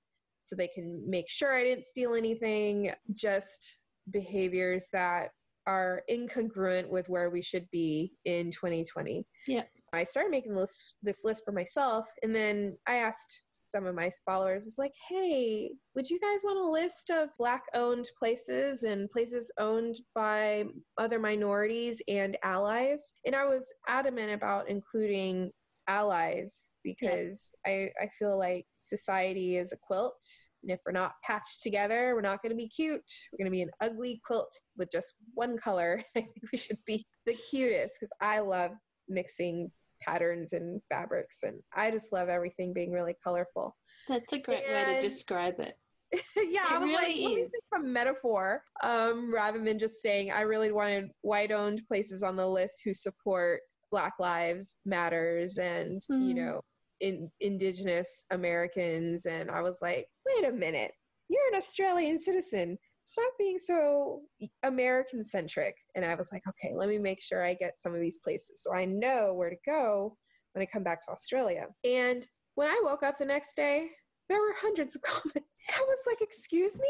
so 0.41 0.55
they 0.55 0.69
can 0.69 1.03
make 1.09 1.29
sure 1.29 1.55
I 1.55 1.65
didn't 1.65 1.85
steal 1.85 2.15
anything, 2.15 2.93
just 3.13 3.79
behaviors 4.11 4.87
that 4.93 5.31
are 5.67 6.03
incongruent 6.11 6.89
with 6.89 7.09
where 7.09 7.29
we 7.29 7.43
should 7.43 7.69
be 7.71 8.13
in 8.25 8.51
2020. 8.51 9.27
Yeah. 9.47 9.65
I 9.93 10.05
started 10.05 10.31
making 10.31 10.55
this 10.55 10.95
this 11.03 11.25
list 11.25 11.45
for 11.45 11.53
myself, 11.53 12.09
and 12.23 12.35
then 12.35 12.77
I 12.87 12.97
asked 12.97 13.43
some 13.53 13.87
of 13.87 13.95
my 13.95 14.11
followers, 14.27 14.67
"It's 14.67 14.79
like, 14.79 14.93
hey, 15.09 15.71
would 15.95 16.09
you 16.11 16.21
guys 16.21 16.45
want 16.45 16.59
a 16.59 16.71
list 16.71 17.11
of 17.11 17.31
black-owned 17.39 18.09
places 18.19 18.83
and 18.83 19.11
places 19.11 19.51
owned 19.59 20.01
by 20.15 20.65
other 20.99 21.19
minorities 21.19 22.03
and 22.09 22.37
allies?" 22.43 23.15
And 23.25 23.35
I 23.35 23.47
was 23.47 23.73
adamant 23.87 24.33
about 24.33 24.69
including 24.69 25.53
allies 25.87 26.77
because 26.85 27.55
yeah. 27.67 27.73
I 27.73 28.05
I 28.05 28.09
feel 28.19 28.39
like 28.39 28.67
society 28.77 29.57
is 29.57 29.73
a 29.73 29.79
quilt, 29.79 30.23
and 30.63 30.71
if 30.71 30.81
we're 30.85 30.93
not 30.93 31.15
patched 31.25 31.63
together, 31.63 32.15
we're 32.15 32.21
not 32.21 32.43
going 32.43 32.51
to 32.51 32.57
be 32.57 32.69
cute. 32.69 33.03
We're 33.33 33.45
going 33.45 33.51
to 33.51 33.57
be 33.57 33.63
an 33.63 33.71
ugly 33.81 34.21
quilt 34.27 34.53
with 34.77 34.91
just 34.91 35.15
one 35.35 35.57
color. 35.59 36.03
I 36.17 36.21
think 36.21 36.35
we 36.53 36.59
should 36.59 36.79
be 36.85 37.07
the 37.27 37.35
cutest 37.35 37.97
because 37.99 38.13
I 38.21 38.41
love 38.41 38.73
mixing 39.09 39.71
patterns 40.01 40.53
and 40.53 40.81
fabrics 40.89 41.41
and 41.43 41.61
I 41.75 41.91
just 41.91 42.13
love 42.13 42.29
everything 42.29 42.73
being 42.73 42.93
really 42.93 43.15
colorful. 43.23 43.77
That's 44.09 44.33
a 44.33 44.39
great 44.39 44.65
and, 44.69 44.89
way 44.89 44.95
to 44.95 45.01
describe 45.01 45.59
it. 45.59 45.75
yeah, 46.37 46.65
it 46.65 46.73
I 46.73 46.79
was 46.79 46.87
really 46.87 46.95
like, 46.95 47.17
is. 47.17 47.23
let 47.23 47.35
me 47.35 47.47
think 47.47 47.55
a 47.77 47.81
metaphor 47.81 48.63
um, 48.83 49.33
rather 49.33 49.63
than 49.63 49.79
just 49.79 50.01
saying 50.01 50.33
I 50.33 50.41
really 50.41 50.73
wanted 50.73 51.11
white-owned 51.21 51.83
places 51.87 52.23
on 52.23 52.37
the 52.37 52.47
list 52.47 52.81
who 52.85 52.95
support 52.95 53.61
Black 53.91 54.15
Lives 54.19 54.77
Matters 54.87 55.59
and 55.59 56.01
mm. 56.11 56.29
you 56.29 56.33
hmm. 56.33 56.37
know 56.37 56.61
in, 57.01 57.31
Indigenous 57.41 58.25
Americans, 58.31 59.27
and 59.27 59.51
I 59.51 59.63
was 59.63 59.79
like, 59.83 60.07
wait 60.27 60.49
a 60.49 60.53
minute, 60.53 60.93
you're 61.29 61.49
an 61.53 61.57
Australian 61.57 62.19
citizen 62.19 62.79
stop 63.09 63.33
being 63.39 63.59
so 63.59 64.21
American 64.63 65.25
centric. 65.25 65.75
And 65.95 66.05
I 66.05 66.15
was 66.15 66.31
like, 66.31 66.43
okay, 66.47 66.75
let 66.75 66.89
me 66.89 66.99
make 66.99 67.23
sure 67.23 67.43
I 67.43 67.55
get 67.55 67.81
some 67.81 67.95
of 67.95 68.01
these 68.01 68.19
places 68.19 68.63
so 68.63 68.75
I 68.75 68.85
know 68.85 69.33
where 69.33 69.49
to 69.49 69.57
go 69.65 70.17
when 70.53 70.63
I 70.63 70.67
come 70.67 70.83
back 70.83 71.01
to 71.03 71.11
Australia. 71.11 71.67
And 71.85 72.29
when 72.55 72.69
I 72.69 72.81
woke 72.85 73.03
up 73.03 73.17
the 73.17 73.25
next 73.25 73.55
day, 73.57 73.89
there 74.29 74.41
were 74.41 74.55
hundreds 74.61 74.95
of 74.95 75.03
comments. 75.03 75.49
I 75.75 75.81
was 75.81 75.99
like, 76.07 76.21
excuse 76.21 76.79
me? 76.79 76.87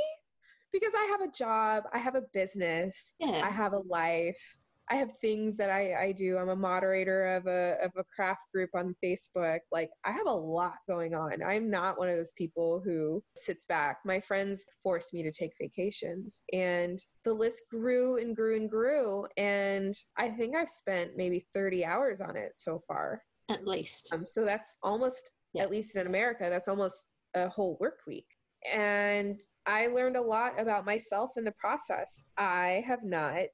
Because 0.72 0.92
I 0.94 1.04
have 1.12 1.20
a 1.20 1.32
job, 1.32 1.84
I 1.92 1.98
have 1.98 2.16
a 2.16 2.22
business, 2.34 3.12
yeah. 3.20 3.40
I 3.44 3.50
have 3.50 3.72
a 3.72 3.82
life. 3.88 4.58
I 4.90 4.96
have 4.96 5.12
things 5.20 5.56
that 5.58 5.70
I, 5.70 5.94
I 5.94 6.12
do. 6.12 6.38
I'm 6.38 6.48
a 6.48 6.56
moderator 6.56 7.36
of 7.36 7.46
a 7.46 7.76
of 7.82 7.92
a 7.96 8.04
craft 8.04 8.42
group 8.52 8.70
on 8.74 8.94
Facebook. 9.04 9.60
Like 9.70 9.90
I 10.04 10.12
have 10.12 10.26
a 10.26 10.32
lot 10.32 10.76
going 10.88 11.14
on. 11.14 11.42
I'm 11.42 11.70
not 11.70 11.98
one 11.98 12.08
of 12.08 12.16
those 12.16 12.32
people 12.32 12.80
who 12.84 13.22
sits 13.36 13.66
back. 13.66 13.98
My 14.04 14.20
friends 14.20 14.64
force 14.82 15.12
me 15.12 15.22
to 15.22 15.32
take 15.32 15.52
vacations 15.60 16.44
and 16.52 16.98
the 17.24 17.32
list 17.32 17.64
grew 17.70 18.18
and 18.18 18.34
grew 18.34 18.56
and 18.56 18.70
grew 18.70 19.26
and 19.36 19.94
I 20.16 20.28
think 20.28 20.56
I've 20.56 20.70
spent 20.70 21.16
maybe 21.16 21.46
30 21.52 21.84
hours 21.84 22.20
on 22.20 22.36
it 22.36 22.52
so 22.56 22.80
far. 22.86 23.22
At 23.50 23.66
least. 23.66 24.12
Um, 24.12 24.24
so 24.26 24.44
that's 24.44 24.76
almost 24.82 25.32
yeah. 25.54 25.62
at 25.62 25.70
least 25.70 25.96
in 25.96 26.06
America, 26.06 26.48
that's 26.50 26.68
almost 26.68 27.06
a 27.34 27.48
whole 27.48 27.76
work 27.80 27.98
week. 28.06 28.26
And 28.72 29.40
I 29.66 29.86
learned 29.88 30.16
a 30.16 30.22
lot 30.22 30.60
about 30.60 30.84
myself 30.84 31.32
in 31.36 31.44
the 31.44 31.52
process. 31.52 32.24
I 32.36 32.82
have 32.86 33.04
not 33.04 33.46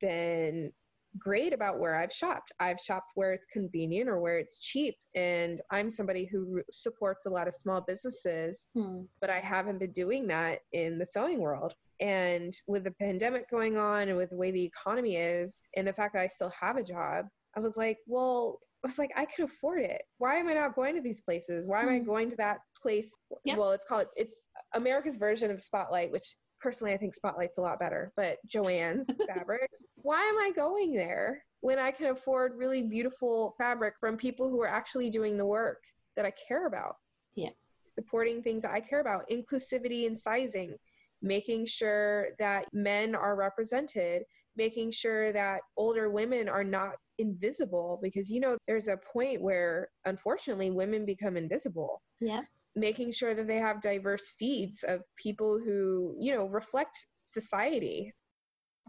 been 0.00 0.72
great 1.18 1.52
about 1.52 1.80
where 1.80 1.96
I've 1.96 2.12
shopped. 2.12 2.52
I've 2.60 2.78
shopped 2.78 3.12
where 3.14 3.32
it's 3.32 3.46
convenient 3.46 4.08
or 4.08 4.20
where 4.20 4.38
it's 4.38 4.60
cheap. 4.60 4.94
And 5.14 5.60
I'm 5.70 5.90
somebody 5.90 6.26
who 6.26 6.62
supports 6.70 7.26
a 7.26 7.30
lot 7.30 7.48
of 7.48 7.54
small 7.54 7.80
businesses, 7.80 8.68
hmm. 8.74 9.02
but 9.20 9.30
I 9.30 9.40
haven't 9.40 9.80
been 9.80 9.92
doing 9.92 10.26
that 10.28 10.60
in 10.72 10.98
the 10.98 11.06
sewing 11.06 11.40
world. 11.40 11.74
And 12.00 12.54
with 12.66 12.84
the 12.84 12.92
pandemic 12.92 13.50
going 13.50 13.76
on 13.76 14.08
and 14.08 14.16
with 14.16 14.30
the 14.30 14.36
way 14.36 14.50
the 14.50 14.64
economy 14.64 15.16
is, 15.16 15.62
and 15.76 15.86
the 15.86 15.92
fact 15.92 16.14
that 16.14 16.22
I 16.22 16.28
still 16.28 16.52
have 16.58 16.76
a 16.76 16.84
job, 16.84 17.26
I 17.56 17.60
was 17.60 17.76
like, 17.76 17.98
well, 18.06 18.58
I 18.82 18.86
was 18.86 18.98
like, 18.98 19.10
I 19.14 19.26
can 19.26 19.44
afford 19.44 19.82
it. 19.82 20.00
Why 20.18 20.36
am 20.36 20.48
I 20.48 20.54
not 20.54 20.74
going 20.74 20.94
to 20.94 21.02
these 21.02 21.20
places? 21.20 21.68
Why 21.68 21.82
am 21.82 21.88
I 21.90 21.98
hmm. 21.98 22.06
going 22.06 22.30
to 22.30 22.36
that 22.36 22.58
place? 22.80 23.12
Yep. 23.44 23.58
Well, 23.58 23.72
it's 23.72 23.84
called, 23.84 24.06
it's 24.16 24.46
America's 24.74 25.16
version 25.16 25.50
of 25.50 25.60
Spotlight, 25.60 26.12
which 26.12 26.36
personally, 26.60 26.92
I 26.92 26.96
think 26.96 27.14
Spotlight's 27.14 27.58
a 27.58 27.62
lot 27.62 27.80
better, 27.80 28.12
but 28.16 28.38
Joann's 28.48 29.08
fabrics. 29.26 29.84
Why 29.96 30.22
am 30.22 30.38
I 30.38 30.52
going 30.54 30.94
there 30.94 31.44
when 31.60 31.78
I 31.78 31.90
can 31.90 32.06
afford 32.06 32.56
really 32.56 32.82
beautiful 32.82 33.54
fabric 33.58 33.94
from 34.00 34.16
people 34.16 34.48
who 34.48 34.60
are 34.62 34.68
actually 34.68 35.10
doing 35.10 35.36
the 35.36 35.46
work 35.46 35.82
that 36.16 36.24
I 36.24 36.32
care 36.48 36.66
about? 36.66 36.96
Yeah. 37.34 37.50
Supporting 37.84 38.42
things 38.42 38.62
that 38.62 38.72
I 38.72 38.80
care 38.80 39.00
about, 39.00 39.28
inclusivity 39.30 40.06
and 40.06 40.16
sizing, 40.16 40.76
making 41.22 41.66
sure 41.66 42.28
that 42.38 42.66
men 42.72 43.14
are 43.14 43.36
represented, 43.36 44.22
making 44.56 44.90
sure 44.92 45.32
that 45.32 45.60
older 45.76 46.10
women 46.10 46.48
are 46.48 46.64
not 46.64 46.94
invisible 47.18 48.00
because 48.02 48.30
you 48.30 48.40
know 48.40 48.56
there's 48.66 48.88
a 48.88 48.98
point 49.12 49.42
where 49.42 49.88
unfortunately 50.06 50.70
women 50.70 51.04
become 51.04 51.36
invisible. 51.36 52.00
Yeah 52.20 52.42
making 52.76 53.12
sure 53.12 53.34
that 53.34 53.46
they 53.46 53.56
have 53.56 53.80
diverse 53.80 54.32
feeds 54.38 54.82
of 54.82 55.02
people 55.16 55.58
who, 55.58 56.14
you 56.18 56.34
know, 56.34 56.46
reflect 56.46 56.96
society. 57.24 58.12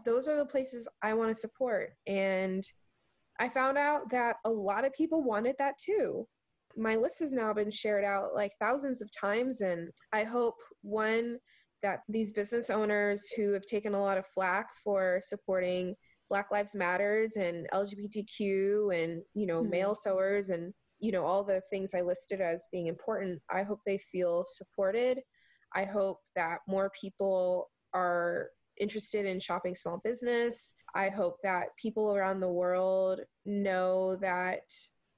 Those 0.04 0.28
are 0.28 0.36
the 0.36 0.46
places 0.46 0.88
I 1.02 1.14
want 1.14 1.30
to 1.30 1.34
support. 1.34 1.90
And 2.06 2.62
I 3.38 3.48
found 3.48 3.78
out 3.78 4.10
that 4.10 4.36
a 4.44 4.50
lot 4.50 4.84
of 4.84 4.92
people 4.92 5.22
wanted 5.22 5.56
that 5.58 5.74
too. 5.84 6.26
My 6.76 6.96
list 6.96 7.20
has 7.20 7.32
now 7.32 7.52
been 7.52 7.70
shared 7.70 8.04
out 8.04 8.34
like 8.34 8.52
thousands 8.60 9.02
of 9.02 9.10
times. 9.18 9.60
And 9.60 9.90
I 10.12 10.24
hope 10.24 10.56
one, 10.82 11.38
that 11.82 12.00
these 12.08 12.32
business 12.32 12.70
owners 12.70 13.28
who 13.36 13.52
have 13.52 13.66
taken 13.66 13.94
a 13.94 14.00
lot 14.00 14.18
of 14.18 14.26
flack 14.26 14.68
for 14.84 15.20
supporting 15.22 15.94
Black 16.30 16.50
Lives 16.50 16.74
Matters 16.74 17.36
and 17.36 17.68
LGBTQ 17.72 18.94
and, 18.94 19.22
you 19.34 19.46
know, 19.46 19.60
mm-hmm. 19.60 19.70
male 19.70 19.94
sewers 19.94 20.48
and 20.48 20.72
you 21.02 21.12
know 21.12 21.24
all 21.24 21.44
the 21.44 21.60
things 21.68 21.92
i 21.94 22.00
listed 22.00 22.40
as 22.40 22.66
being 22.72 22.86
important 22.86 23.42
i 23.50 23.62
hope 23.62 23.80
they 23.84 23.98
feel 23.98 24.44
supported. 24.46 25.18
I 25.74 25.84
hope 25.84 26.18
that 26.36 26.58
more 26.68 26.90
people 26.98 27.70
are 27.94 28.48
interested 28.78 29.26
in 29.26 29.40
shopping 29.40 29.74
small 29.74 30.00
business. 30.02 30.74
I 30.94 31.08
hope 31.08 31.36
that 31.42 31.68
people 31.80 32.14
around 32.14 32.40
the 32.40 32.48
world 32.48 33.20
know 33.44 34.16
that 34.16 34.62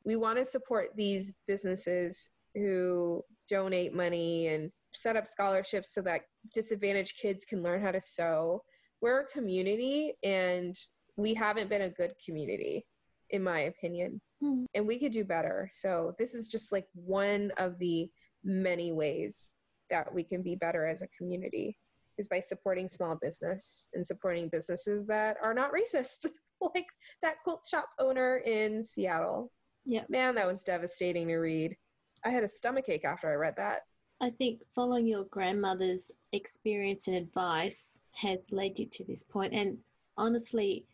we 0.05 0.17
want 0.17 0.38
to 0.38 0.45
support 0.45 0.91
these 0.97 1.33
businesses 1.47 2.31
who 2.55 3.23
donate 3.49 3.95
money 3.95 4.49
and 4.49 4.71
set 4.93 5.17
up 5.17 5.26
scholarships 5.26 5.93
so 5.93 6.03
that 6.03 6.23
disadvantaged 6.55 7.19
kids 7.21 7.45
can 7.45 7.62
learn 7.62 7.81
how 7.81 7.91
to 7.91 8.00
sew. 8.00 8.62
We're 9.00 9.21
a 9.21 9.26
community 9.26 10.14
and 10.23 10.76
we 11.17 11.35
haven't 11.35 11.69
been 11.69 11.83
a 11.83 11.91
good 11.91 12.12
community 12.25 12.87
in 13.35 13.43
my 13.43 13.62
opinion 13.62 14.21
mm. 14.41 14.64
and 14.75 14.87
we 14.87 14.97
could 14.99 15.11
do 15.11 15.25
better. 15.25 15.69
So 15.73 16.14
this 16.19 16.35
is 16.35 16.47
just 16.47 16.71
like 16.71 16.87
one 16.95 17.50
of 17.59 17.79
the 17.81 18.09
many 18.45 18.93
ways 18.93 19.55
that 19.91 20.12
we 20.14 20.23
can 20.23 20.41
be 20.41 20.55
better 20.55 20.87
as 20.87 21.03
a 21.03 21.09
community 21.19 21.76
is 22.17 22.29
by 22.29 22.38
supporting 22.38 22.88
small 22.88 23.17
business 23.21 23.88
and 23.95 24.07
supporting 24.07 24.49
businesses 24.49 25.05
that 25.07 25.37
are 25.43 25.53
not 25.53 25.73
racist, 25.73 26.29
like 26.61 26.87
that 27.23 27.43
quilt 27.43 27.67
shop 27.69 27.88
owner 27.99 28.37
in 28.38 28.85
Seattle. 28.85 29.50
Yeah. 29.85 30.05
Man, 30.09 30.37
that 30.37 30.47
was 30.47 30.62
devastating 30.62 31.26
to 31.29 31.37
read. 31.37 31.76
I 32.25 32.31
had 32.31 32.45
a 32.45 32.49
stomach 32.49 32.88
ache 32.88 33.05
after 33.05 33.31
I 33.31 33.35
read 33.35 33.57
that. 33.57 33.83
I 34.21 34.31
think 34.31 34.61
following 34.73 35.09
your 35.09 35.25
grandmother's 35.25 36.12
experience 36.33 37.09
and 37.09 37.17
advice 37.17 37.99
has 38.12 38.38
led 38.53 38.79
you 38.79 38.87
to 38.93 39.05
this 39.05 39.25
point. 39.25 39.53
And 39.53 39.79
honestly, 40.17 40.87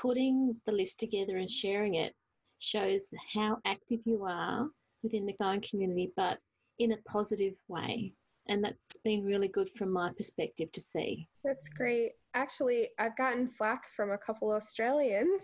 putting 0.00 0.56
the 0.66 0.72
list 0.72 1.00
together 1.00 1.36
and 1.36 1.50
sharing 1.50 1.94
it 1.94 2.14
shows 2.60 3.10
how 3.34 3.58
active 3.64 4.00
you 4.04 4.24
are 4.24 4.66
within 5.02 5.26
the 5.26 5.34
sewing 5.40 5.62
community, 5.68 6.12
but 6.16 6.38
in 6.78 6.92
a 6.92 6.96
positive 7.08 7.54
way. 7.68 8.12
And 8.48 8.64
that's 8.64 8.98
been 9.04 9.24
really 9.24 9.48
good 9.48 9.68
from 9.76 9.92
my 9.92 10.10
perspective 10.16 10.72
to 10.72 10.80
see. 10.80 11.28
That's 11.44 11.68
great. 11.68 12.12
Actually, 12.34 12.88
I've 12.98 13.16
gotten 13.16 13.46
flack 13.46 13.82
from 13.94 14.10
a 14.10 14.18
couple 14.18 14.50
Australians. 14.52 15.42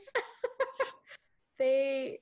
they, 1.59 2.19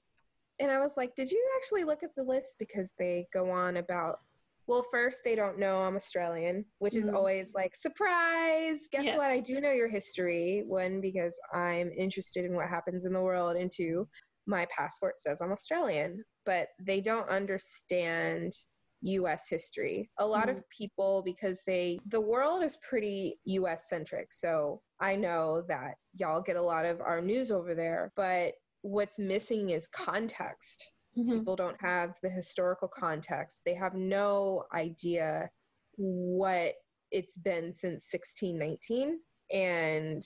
and 0.59 0.71
I 0.71 0.81
was 0.81 0.95
like, 0.97 1.15
did 1.15 1.31
you 1.31 1.43
actually 1.57 1.85
look 1.85 2.03
at 2.03 2.15
the 2.17 2.25
list? 2.25 2.57
Because 2.59 2.93
they 2.99 3.29
go 3.33 3.51
on 3.51 3.77
about 3.77 4.19
well, 4.67 4.85
first, 4.91 5.21
they 5.25 5.35
don't 5.35 5.59
know 5.59 5.83
I'm 5.83 5.97
Australian, 5.97 6.65
which 6.79 6.95
is 6.95 7.09
Mhm. 7.09 7.15
always 7.15 7.55
like, 7.55 7.75
surprise! 7.75 8.89
Guess 8.91 9.07
Yeah. 9.07 9.17
what? 9.17 9.31
I 9.31 9.41
do 9.41 9.61
know 9.61 9.73
your 9.73 9.89
history. 9.89 10.63
One, 10.67 11.01
because 11.01 11.39
I'm 11.53 11.91
interested 11.93 12.45
in 12.45 12.55
what 12.55 12.69
happens 12.69 13.05
in 13.05 13.13
the 13.13 13.23
world, 13.23 13.57
and 13.57 13.71
two, 13.71 14.09
my 14.47 14.67
passport 14.67 15.21
says 15.21 15.41
I'm 15.41 15.53
Australian, 15.53 16.25
but 16.45 16.69
they 16.81 17.01
don't 17.01 17.29
understand 17.29 18.53
US 19.03 19.49
history. 19.49 20.11
A 20.19 20.27
lot 20.27 20.49
of 20.49 20.69
people, 20.69 21.23
because 21.23 21.63
they, 21.65 21.99
the 22.07 22.21
world 22.21 22.63
is 22.63 22.79
pretty 22.89 23.41
US 23.45 23.89
centric. 23.89 24.33
So 24.33 24.81
I 25.01 25.17
know 25.17 25.63
that 25.69 25.97
y'all 26.15 26.41
get 26.41 26.57
a 26.57 26.63
lot 26.63 26.87
of 26.87 27.01
our 27.01 27.21
news 27.21 27.51
over 27.51 27.75
there, 27.75 28.13
but 28.15 28.55
what's 28.83 29.19
missing 29.19 29.71
is 29.71 29.89
context 29.89 30.89
Mhm. 31.17 31.39
people 31.39 31.57
don't 31.57 31.81
have 31.81 32.19
the 32.23 32.31
historical 32.31 32.89
context. 32.89 33.63
They 33.65 33.75
have 33.75 33.95
no 33.95 34.65
idea 34.73 35.51
what 35.97 36.75
it's 37.11 37.37
been 37.37 37.75
since 37.77 38.09
1619. 38.09 39.21
And 39.53 40.23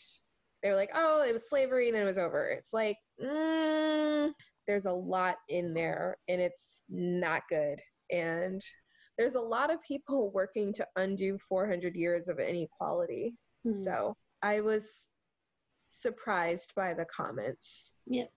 they're 0.62 0.76
like, 0.76 0.90
oh, 0.94 1.24
it 1.24 1.32
was 1.32 1.48
slavery 1.48 1.88
and 1.88 1.96
then 1.96 2.02
it 2.02 2.06
was 2.06 2.18
over. 2.18 2.48
It's 2.48 2.72
like, 2.72 2.96
mm, 3.20 4.32
there's 4.66 4.86
a 4.86 4.92
lot 4.92 5.36
in 5.48 5.74
there 5.74 6.16
and 6.28 6.40
it's 6.40 6.84
not 6.88 7.42
good. 7.48 7.80
And 8.10 8.60
there's 9.18 9.34
a 9.34 9.40
lot 9.40 9.72
of 9.72 9.82
people 9.82 10.30
working 10.34 10.72
to 10.74 10.86
undo 10.96 11.38
400 11.48 11.94
years 11.94 12.28
of 12.28 12.38
inequality. 12.38 13.34
Mm. 13.66 13.84
So 13.84 14.16
I 14.42 14.60
was 14.60 15.08
surprised 15.88 16.74
by 16.74 16.94
the 16.94 17.04
comments. 17.04 17.92
Yep. 18.06 18.30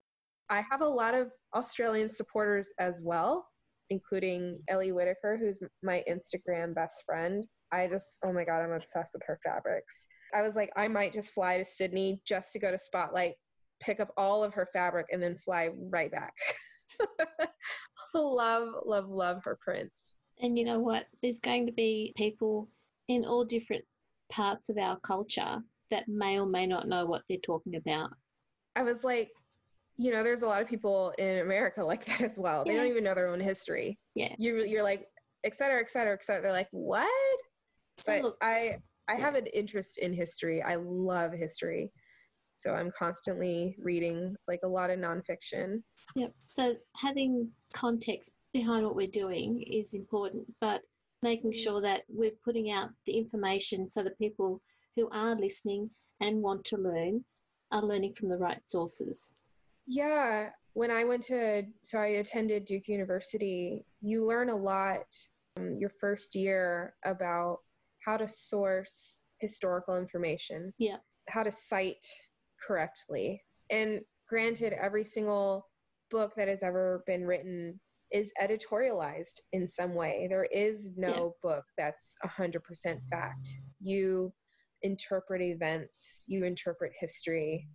I 0.50 0.64
have 0.70 0.82
a 0.82 0.88
lot 0.88 1.14
of 1.14 1.32
Australian 1.56 2.10
supporters 2.10 2.74
as 2.80 3.02
well, 3.04 3.48
including 3.90 4.60
Ellie 4.68 4.92
Whittaker, 4.92 5.38
who's 5.38 5.60
my 5.84 6.04
Instagram 6.10 6.74
best 6.74 7.04
friend. 7.06 7.46
I 7.72 7.88
just, 7.88 8.18
oh 8.24 8.34
my 8.34 8.44
God, 8.44 8.62
I'm 8.62 8.72
obsessed 8.72 9.12
with 9.14 9.24
her 9.28 9.40
fabrics. 9.44 10.08
I 10.34 10.42
was 10.42 10.56
like, 10.56 10.72
I 10.76 10.88
might 10.88 11.14
just 11.14 11.34
fly 11.34 11.58
to 11.58 11.66
Sydney 11.66 12.22
just 12.26 12.52
to 12.54 12.60
go 12.60 12.72
to 12.72 12.80
Spotlight, 12.80 13.36
pick 13.80 14.00
up 14.00 14.12
all 14.18 14.44
of 14.44 14.54
her 14.54 14.68
fabric, 14.74 15.08
and 15.12 15.22
then 15.22 15.38
fly 15.38 15.70
right 15.92 16.12
back. 16.12 16.34
love, 18.14 18.70
love, 18.86 19.10
love 19.10 19.42
her 19.44 19.58
prints. 19.62 20.18
And 20.42 20.58
you 20.58 20.66
know 20.66 20.80
what? 20.80 21.06
There's 21.22 21.40
going 21.40 21.68
to 21.68 21.74
be 21.74 22.14
people 22.18 22.70
in 23.08 23.26
all 23.26 23.44
different 23.44 23.84
parts 24.32 24.70
of 24.70 24.78
our 24.78 25.00
culture 25.00 25.60
that 25.92 26.08
may 26.08 26.40
or 26.40 26.46
may 26.46 26.66
not 26.66 26.88
know 26.88 27.06
what 27.06 27.24
they're 27.28 27.38
talking 27.44 27.76
about. 27.76 28.12
I 28.76 28.84
was 28.84 29.04
like, 29.04 29.30
you 30.00 30.14
know, 30.14 30.24
there's 30.24 30.44
a 30.44 30.48
lot 30.48 30.62
of 30.62 30.68
people 30.68 31.14
in 31.18 31.40
America 31.40 31.84
like 31.92 32.06
that 32.06 32.22
as 32.22 32.40
well. 32.40 32.64
They 32.64 32.76
don't 32.76 32.88
even 32.88 33.04
know 33.04 33.14
their 33.14 33.28
own 33.28 33.42
history. 33.42 34.00
Yeah. 34.16 34.34
You, 34.38 34.64
you're 34.64 34.84
like, 34.84 35.06
et 35.44 35.56
cetera, 35.56 35.82
et 35.82 35.92
cetera, 35.92 36.14
et 36.14 36.24
cetera. 36.24 36.42
They're 36.42 36.52
like, 36.54 36.70
what? 36.72 37.40
So 38.00 38.22
but 38.22 38.34
I 38.42 38.72
I 39.10 39.16
have 39.16 39.36
an 39.36 39.48
interest 39.48 39.98
in 39.98 40.14
history. 40.14 40.64
I 40.64 40.76
love 40.76 41.34
history. 41.34 41.92
So 42.58 42.74
I'm 42.74 42.92
constantly 42.98 43.76
reading 43.80 44.36
like 44.48 44.62
a 44.64 44.68
lot 44.68 44.90
of 44.90 45.00
nonfiction. 45.00 45.82
Yep. 46.16 46.34
So 46.48 46.76
having 46.96 47.50
context 47.74 48.34
behind 48.54 48.86
what 48.86 48.96
we're 48.96 49.08
doing 49.08 49.62
is 49.62 49.94
important, 49.94 50.46
but 50.62 50.82
making 51.24 51.52
mm. 51.52 51.58
sure 51.58 51.82
that 51.82 52.04
we're 52.08 52.32
putting 52.46 52.72
out 52.72 52.90
the 53.06 53.18
information 53.18 53.88
so 53.88 54.04
that 54.04 54.18
people 54.18 54.62
who 54.96 55.10
are 55.12 55.36
listening 55.36 55.90
and 56.22 56.42
want 56.42 56.64
to 56.66 56.78
learn 56.78 57.26
are 57.72 57.84
learning 57.84 58.14
from 58.14 58.30
the 58.30 58.38
right 58.38 58.66
sources. 58.68 59.30
Yeah, 59.90 60.50
when 60.74 60.92
I 60.92 61.04
went 61.04 61.24
to 61.24 61.64
so 61.82 61.98
I 61.98 62.20
attended 62.22 62.66
Duke 62.66 62.88
University, 62.88 63.86
you 64.02 64.26
learn 64.26 64.50
a 64.50 64.56
lot 64.56 65.04
um, 65.58 65.78
your 65.80 65.90
first 66.00 66.36
year 66.36 66.94
about 67.04 67.58
how 68.06 68.18
to 68.18 68.28
source 68.28 69.20
historical 69.40 69.98
information. 69.98 70.74
Yeah. 70.78 70.98
How 71.28 71.42
to 71.42 71.52
cite 71.52 72.06
correctly. 72.66 73.42
And 73.72 74.02
granted 74.28 74.74
every 74.74 75.04
single 75.04 75.68
book 76.12 76.34
that 76.38 76.48
has 76.48 76.62
ever 76.62 77.04
been 77.08 77.26
written 77.26 77.80
is 78.12 78.32
editorialized 78.40 79.40
in 79.52 79.68
some 79.68 79.96
way. 79.96 80.28
There 80.30 80.48
is 80.52 80.94
no 80.96 81.36
book 81.42 81.66
that's 81.78 82.16
100% 82.24 82.62
fact. 83.10 83.50
You 83.82 84.34
interpret 84.84 85.42
events, 85.42 86.26
you 86.28 86.46
interpret 86.46 86.92
history. 87.00 87.68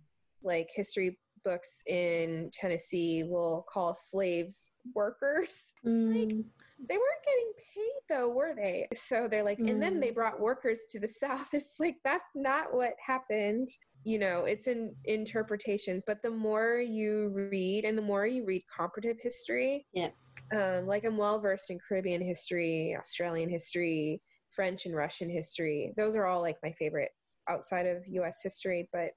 Like 0.43 0.69
history 0.73 1.17
books 1.45 1.83
in 1.87 2.49
Tennessee 2.53 3.23
will 3.23 3.65
call 3.71 3.95
slaves 3.95 4.71
workers. 4.95 5.73
It's 5.85 6.03
like 6.13 6.29
Mm, 6.29 6.45
they 6.89 6.97
weren't 6.97 7.25
getting 7.25 7.53
paid 7.75 8.01
though, 8.09 8.29
were 8.29 8.55
they? 8.55 8.87
So 8.95 9.27
they're 9.29 9.43
like, 9.43 9.61
and 9.67 9.81
then 9.81 9.99
they 10.01 10.11
brought 10.11 10.39
workers 10.41 10.81
to 10.91 10.99
the 10.99 11.09
South. 11.23 11.53
It's 11.53 11.77
like 11.79 11.97
that's 12.03 12.29
not 12.35 12.73
what 12.73 12.93
happened. 13.05 13.69
You 14.03 14.19
know, 14.19 14.45
it's 14.45 14.67
in 14.67 14.95
interpretations. 15.05 16.03
But 16.07 16.21
the 16.23 16.31
more 16.31 16.77
you 16.77 17.29
read, 17.33 17.85
and 17.85 17.97
the 17.97 18.03
more 18.03 18.27
you 18.27 18.45
read 18.45 18.63
comparative 18.77 19.17
history, 19.21 19.85
Yeah. 19.93 20.09
Um, 20.55 20.85
like 20.87 21.05
I'm 21.05 21.17
well 21.17 21.39
versed 21.39 21.71
in 21.71 21.79
Caribbean 21.87 22.21
history, 22.21 22.95
Australian 22.99 23.49
history, 23.49 24.21
French 24.55 24.85
and 24.85 24.95
Russian 24.95 25.29
history. 25.29 25.93
Those 25.97 26.15
are 26.15 26.27
all 26.27 26.41
like 26.41 26.57
my 26.63 26.71
favorites 26.79 27.37
outside 27.49 27.87
of 27.87 28.05
U.S. 28.07 28.41
history. 28.43 28.89
But 28.93 29.11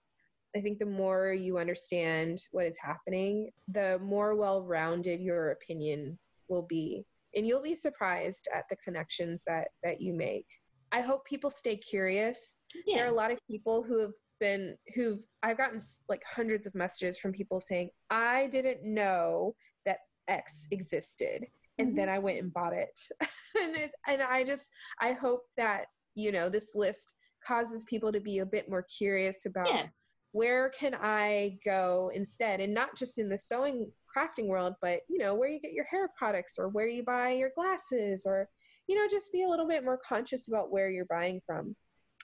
I 0.57 0.61
think 0.61 0.79
the 0.79 0.87
more 0.87 1.33
you 1.33 1.59
understand 1.59 2.39
what 2.53 2.67
is 2.67 2.79
happening, 2.81 3.51
the 3.69 3.99
more 4.03 4.35
well-rounded 4.35 5.21
your 5.21 5.51
opinion 5.51 6.19
will 6.49 6.63
be. 6.63 7.05
And 7.37 7.47
you'll 7.47 7.63
be 7.63 7.75
surprised 7.75 8.49
at 8.55 8.65
the 8.71 8.77
connections 8.77 9.45
that 9.47 9.69
that 9.83 10.01
you 10.01 10.15
make. 10.15 10.47
I 10.91 11.03
hope 11.03 11.27
people 11.27 11.51
stay 11.51 11.77
curious. 11.77 12.57
Yeah. 12.87 12.99
there 12.99 13.07
are 13.07 13.13
a 13.13 13.17
lot 13.17 13.31
of 13.31 13.39
people 13.47 13.83
who 13.83 14.01
have 14.01 14.13
been 14.41 14.77
who've 14.95 15.25
i've 15.43 15.59
gotten 15.59 15.81
like 16.09 16.23
hundreds 16.25 16.67
of 16.67 16.75
messages 16.75 17.19
from 17.19 17.33
people 17.33 17.59
saying 17.59 17.91
i 18.09 18.47
didn't 18.47 18.83
know 18.83 19.55
that 19.85 19.99
x 20.29 20.67
existed. 20.71 21.47
And 21.81 21.97
then 21.97 22.09
mm-hmm. 22.09 22.15
i 22.15 22.19
went 22.19 22.39
and 22.39 22.53
bought 22.53 22.73
it. 22.73 22.99
And 23.61 23.75
it 23.75 23.91
and 24.07 24.23
i 24.23 24.45
just 24.45 24.69
i 25.01 25.13
hope 25.13 25.43
that 25.57 25.87
you 26.15 26.31
know 26.33 26.49
this 26.49 26.71
list 26.75 27.15
causes 27.45 27.85
people 27.87 28.13
to 28.13 28.21
be 28.21 28.39
a 28.39 28.47
bit 28.47 28.69
more 28.69 28.85
curious 28.99 29.47
about 29.47 29.69
Yeah. 29.69 29.87
Where 30.33 30.71
can 30.71 30.95
i 31.01 31.59
go 31.65 32.11
instead? 32.15 32.61
And 32.61 32.75
not 32.75 32.97
just 32.97 33.19
in 33.19 33.29
the 33.29 33.39
sewing 33.39 33.91
crafting 34.17 34.49
world 34.49 34.75
but 34.81 35.01
you 35.09 35.19
know 35.19 35.35
where 35.35 35.49
you 35.49 35.61
get 35.61 35.73
your 35.73 35.85
hair 35.85 36.09
products 36.17 36.57
or 36.59 36.69
where 36.69 36.89
you 36.89 37.03
buy 37.05 37.33
your 37.33 37.51
glasses 37.55 38.25
or 38.27 38.49
you 38.87 38.97
know 38.97 39.07
just 39.11 39.33
be 39.33 39.43
a 39.43 39.49
little 39.49 39.69
bit 39.69 39.85
more 39.85 39.99
conscious 39.99 40.49
about 40.49 40.71
where 40.71 40.91
you're 40.91 41.05
buying 41.07 41.41
from. 41.47 41.75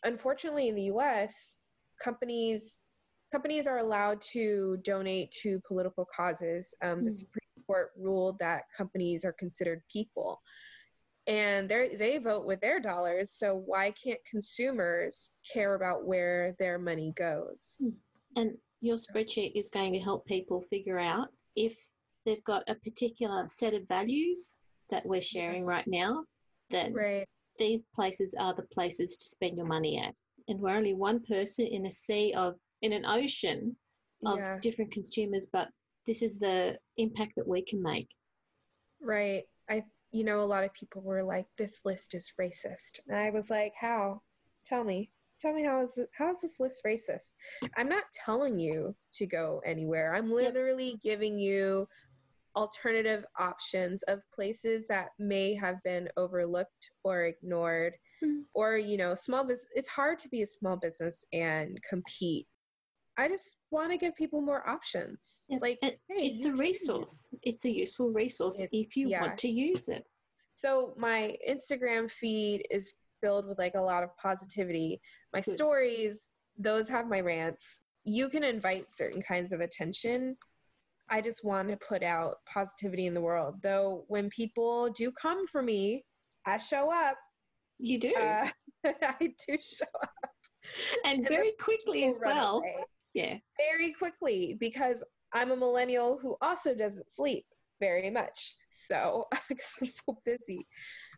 Unfortunately 0.04 0.68
in 0.68 0.74
the 0.74 0.86
us 0.86 1.58
companies 2.02 2.80
companies 3.32 3.66
are 3.66 3.78
allowed 3.78 4.20
to 4.20 4.76
donate 4.84 5.30
to 5.42 5.60
political 5.66 6.06
causes. 6.14 6.74
Um, 6.82 7.04
the 7.04 7.10
Hmm. 7.10 7.16
supreme 7.16 7.64
court 7.66 7.90
ruled 7.98 8.38
that 8.40 8.62
companies 8.76 9.24
are 9.24 9.32
considered 9.32 9.82
people 9.92 10.40
and 11.26 11.68
they 11.68 11.96
they 11.96 12.18
vote 12.18 12.44
with 12.44 12.60
their 12.60 12.80
dollars 12.80 13.32
so 13.32 13.54
why 13.54 13.92
can't 13.92 14.20
consumers 14.30 15.32
care 15.50 15.74
about 15.74 16.04
where 16.04 16.54
their 16.58 16.78
money 16.78 17.12
goes? 17.16 17.76
Hmm. 17.80 17.88
And 18.36 18.50
your 18.80 18.96
spreadsheet 18.96 19.52
is 19.54 19.70
going 19.70 19.92
to 19.94 19.98
help 19.98 20.26
people 20.26 20.64
figure 20.68 20.98
out 20.98 21.28
if 21.56 21.76
they've 22.26 22.44
got 22.44 22.62
a 22.68 22.74
particular 22.74 23.44
set 23.48 23.74
of 23.74 23.88
values 23.88 24.58
that 24.90 25.06
we're 25.06 25.20
sharing 25.20 25.64
right 25.64 25.86
now, 25.86 26.24
that 26.70 26.92
right. 26.92 27.26
these 27.58 27.84
places 27.94 28.34
are 28.38 28.54
the 28.54 28.62
places 28.62 29.16
to 29.16 29.26
spend 29.26 29.56
your 29.56 29.66
money 29.66 29.98
at. 29.98 30.14
And 30.48 30.60
we're 30.60 30.76
only 30.76 30.94
one 30.94 31.20
person 31.20 31.66
in 31.66 31.86
a 31.86 31.90
sea 31.90 32.34
of, 32.36 32.54
in 32.82 32.92
an 32.92 33.06
ocean 33.06 33.76
of 34.26 34.38
yeah. 34.38 34.58
different 34.60 34.92
consumers, 34.92 35.48
but 35.50 35.68
this 36.06 36.22
is 36.22 36.38
the 36.38 36.76
impact 36.98 37.32
that 37.36 37.48
we 37.48 37.62
can 37.62 37.82
make. 37.82 38.08
right. 39.00 39.44
I 39.70 39.82
you 40.14 40.22
know 40.22 40.40
a 40.40 40.46
lot 40.46 40.62
of 40.64 40.72
people 40.72 41.02
were 41.02 41.24
like 41.24 41.46
this 41.58 41.80
list 41.84 42.14
is 42.14 42.30
racist. 42.40 43.00
And 43.08 43.16
i 43.16 43.30
was 43.30 43.50
like 43.50 43.72
how? 43.78 44.22
Tell 44.64 44.84
me. 44.84 45.10
Tell 45.40 45.52
me 45.52 45.64
how 45.64 45.82
is 45.82 45.98
how 46.16 46.30
is 46.30 46.40
this 46.40 46.60
list 46.60 46.82
racist? 46.86 47.32
I'm 47.76 47.88
not 47.88 48.04
telling 48.24 48.58
you 48.58 48.94
to 49.14 49.26
go 49.26 49.60
anywhere. 49.66 50.14
I'm 50.14 50.32
literally 50.32 50.96
giving 51.02 51.38
you 51.38 51.88
alternative 52.54 53.24
options 53.38 54.04
of 54.04 54.20
places 54.32 54.86
that 54.86 55.08
may 55.18 55.54
have 55.54 55.82
been 55.82 56.08
overlooked 56.16 56.90
or 57.02 57.24
ignored 57.24 57.94
Hmm. 58.22 58.42
or 58.54 58.76
you 58.78 58.96
know 58.96 59.16
small 59.16 59.42
business 59.42 59.66
it's 59.74 59.88
hard 59.88 60.20
to 60.20 60.28
be 60.28 60.42
a 60.42 60.46
small 60.46 60.76
business 60.76 61.24
and 61.32 61.80
compete 61.82 62.46
i 63.16 63.28
just 63.28 63.56
want 63.70 63.90
to 63.90 63.96
give 63.98 64.14
people 64.16 64.40
more 64.40 64.66
options 64.68 65.44
Yeah, 65.48 65.58
like 65.60 65.78
it- 65.82 66.00
hey, 66.08 66.26
It's 66.26 66.44
a 66.44 66.52
resource. 66.52 67.28
It's 67.42 67.64
a 67.64 67.70
useful 67.70 68.10
resource 68.10 68.60
It- 68.60 68.70
if 68.72 68.96
you 68.96 69.08
yeah. 69.08 69.20
want 69.22 69.38
to 69.38 69.48
use 69.48 69.88
it. 69.88 70.04
so 70.52 70.94
my 70.96 71.36
instagram 71.48 72.10
feed 72.10 72.66
is 72.70 72.94
filled 73.20 73.46
with 73.48 73.58
like 73.58 73.74
a 73.74 73.80
lot 73.80 74.02
of 74.02 74.10
positivity 74.16 75.00
my 75.32 75.40
Good. 75.40 75.52
stories 75.54 76.28
those 76.58 76.88
have 76.88 77.08
my 77.08 77.20
rants 77.20 77.80
you 78.04 78.28
can 78.28 78.44
invite 78.44 78.90
certain 78.92 79.22
kinds 79.22 79.52
of 79.52 79.60
attention 79.60 80.36
i 81.08 81.20
just 81.20 81.44
want 81.44 81.68
to 81.68 81.76
put 81.76 82.02
out 82.02 82.36
positivity 82.52 83.06
in 83.06 83.14
the 83.14 83.20
world 83.20 83.54
though 83.62 84.04
when 84.08 84.28
people 84.30 84.90
do 84.90 85.10
come 85.12 85.46
for 85.46 85.62
me 85.62 86.04
I 86.46 86.58
show 86.58 86.92
up. 86.92 87.16
You 87.78 87.98
do. 87.98 88.12
Uh, 88.14 88.46
I 88.84 89.16
do 89.48 89.56
show 89.62 89.86
up. 90.02 90.10
and, 91.06 91.20
and 91.20 91.28
very 91.28 91.52
quickly 91.58 92.04
as 92.04 92.20
well. 92.22 92.58
away 92.58 92.84
Yeah. 93.14 93.38
Very 93.58 93.92
quickly 93.92 94.56
because 94.58 95.04
I'm 95.32 95.50
a 95.50 95.56
millennial 95.56 96.18
who 96.20 96.36
also 96.42 96.74
doesn't 96.74 97.10
sleep 97.10 97.46
very 97.80 98.10
much. 98.10 98.54
So, 98.68 99.26
because 99.48 99.74
I'm 99.80 99.88
so 99.88 100.18
busy. 100.24 100.66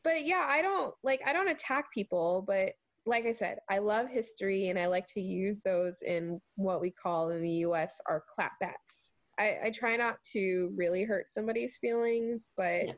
But 0.05 0.25
yeah, 0.27 0.47
I 0.49 0.63
don't 0.63 0.95
like, 1.03 1.21
I 1.27 1.33
don't 1.33 1.49
attack 1.49 1.87
people, 1.93 2.45
but 2.47 2.73
like 3.07 3.25
I 3.25 3.33
said, 3.33 3.59
I 3.71 3.79
love 3.79 4.09
history 4.09 4.69
and 4.69 4.79
I 4.79 4.87
like 4.87 5.07
to 5.09 5.21
use 5.21 5.63
those 5.63 6.03
in 6.03 6.41
what 6.57 6.81
we 6.81 6.91
call 6.91 7.31
in 7.31 7.41
the 7.41 7.51
US 7.51 8.01
our 8.09 8.23
clapbacks. 8.37 9.13
I, 9.39 9.57
I 9.65 9.71
try 9.71 9.97
not 9.97 10.17
to 10.33 10.73
really 10.77 11.05
hurt 11.05 11.29
somebody's 11.29 11.77
feelings, 11.77 12.53
but 12.57 12.87
Yeah. 12.87 12.93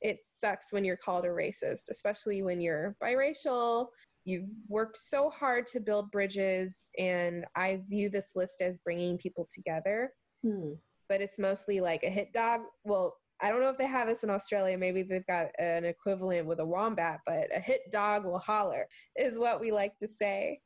it 0.00 0.18
sucks 0.30 0.72
when 0.72 0.84
you're 0.84 0.96
called 0.96 1.24
a 1.24 1.28
racist, 1.28 1.88
especially 1.90 2.42
when 2.42 2.60
you're 2.60 2.96
biracial. 3.02 3.86
You've 4.28 4.50
worked 4.68 4.98
so 4.98 5.30
hard 5.30 5.66
to 5.68 5.80
build 5.80 6.10
bridges, 6.10 6.90
and 6.98 7.46
I 7.56 7.80
view 7.88 8.10
this 8.10 8.36
list 8.36 8.60
as 8.60 8.76
bringing 8.76 9.16
people 9.16 9.48
together, 9.50 10.12
Hmm. 10.42 10.74
but 11.08 11.22
it's 11.22 11.38
mostly 11.38 11.80
like 11.80 12.02
a 12.02 12.10
hit 12.10 12.34
dog. 12.34 12.60
Well, 12.84 13.16
I 13.40 13.48
don't 13.48 13.62
know 13.62 13.70
if 13.70 13.78
they 13.78 13.86
have 13.86 14.06
this 14.06 14.24
in 14.24 14.28
Australia. 14.28 14.76
Maybe 14.76 15.02
they've 15.02 15.26
got 15.26 15.46
an 15.58 15.86
equivalent 15.86 16.46
with 16.46 16.60
a 16.60 16.66
wombat, 16.66 17.20
but 17.24 17.48
a 17.56 17.58
hit 17.58 17.90
dog 17.90 18.26
will 18.26 18.38
holler, 18.38 18.86
is 19.16 19.38
what 19.38 19.60
we 19.60 19.70
like 19.70 19.96
to 20.00 20.06
say. 20.06 20.60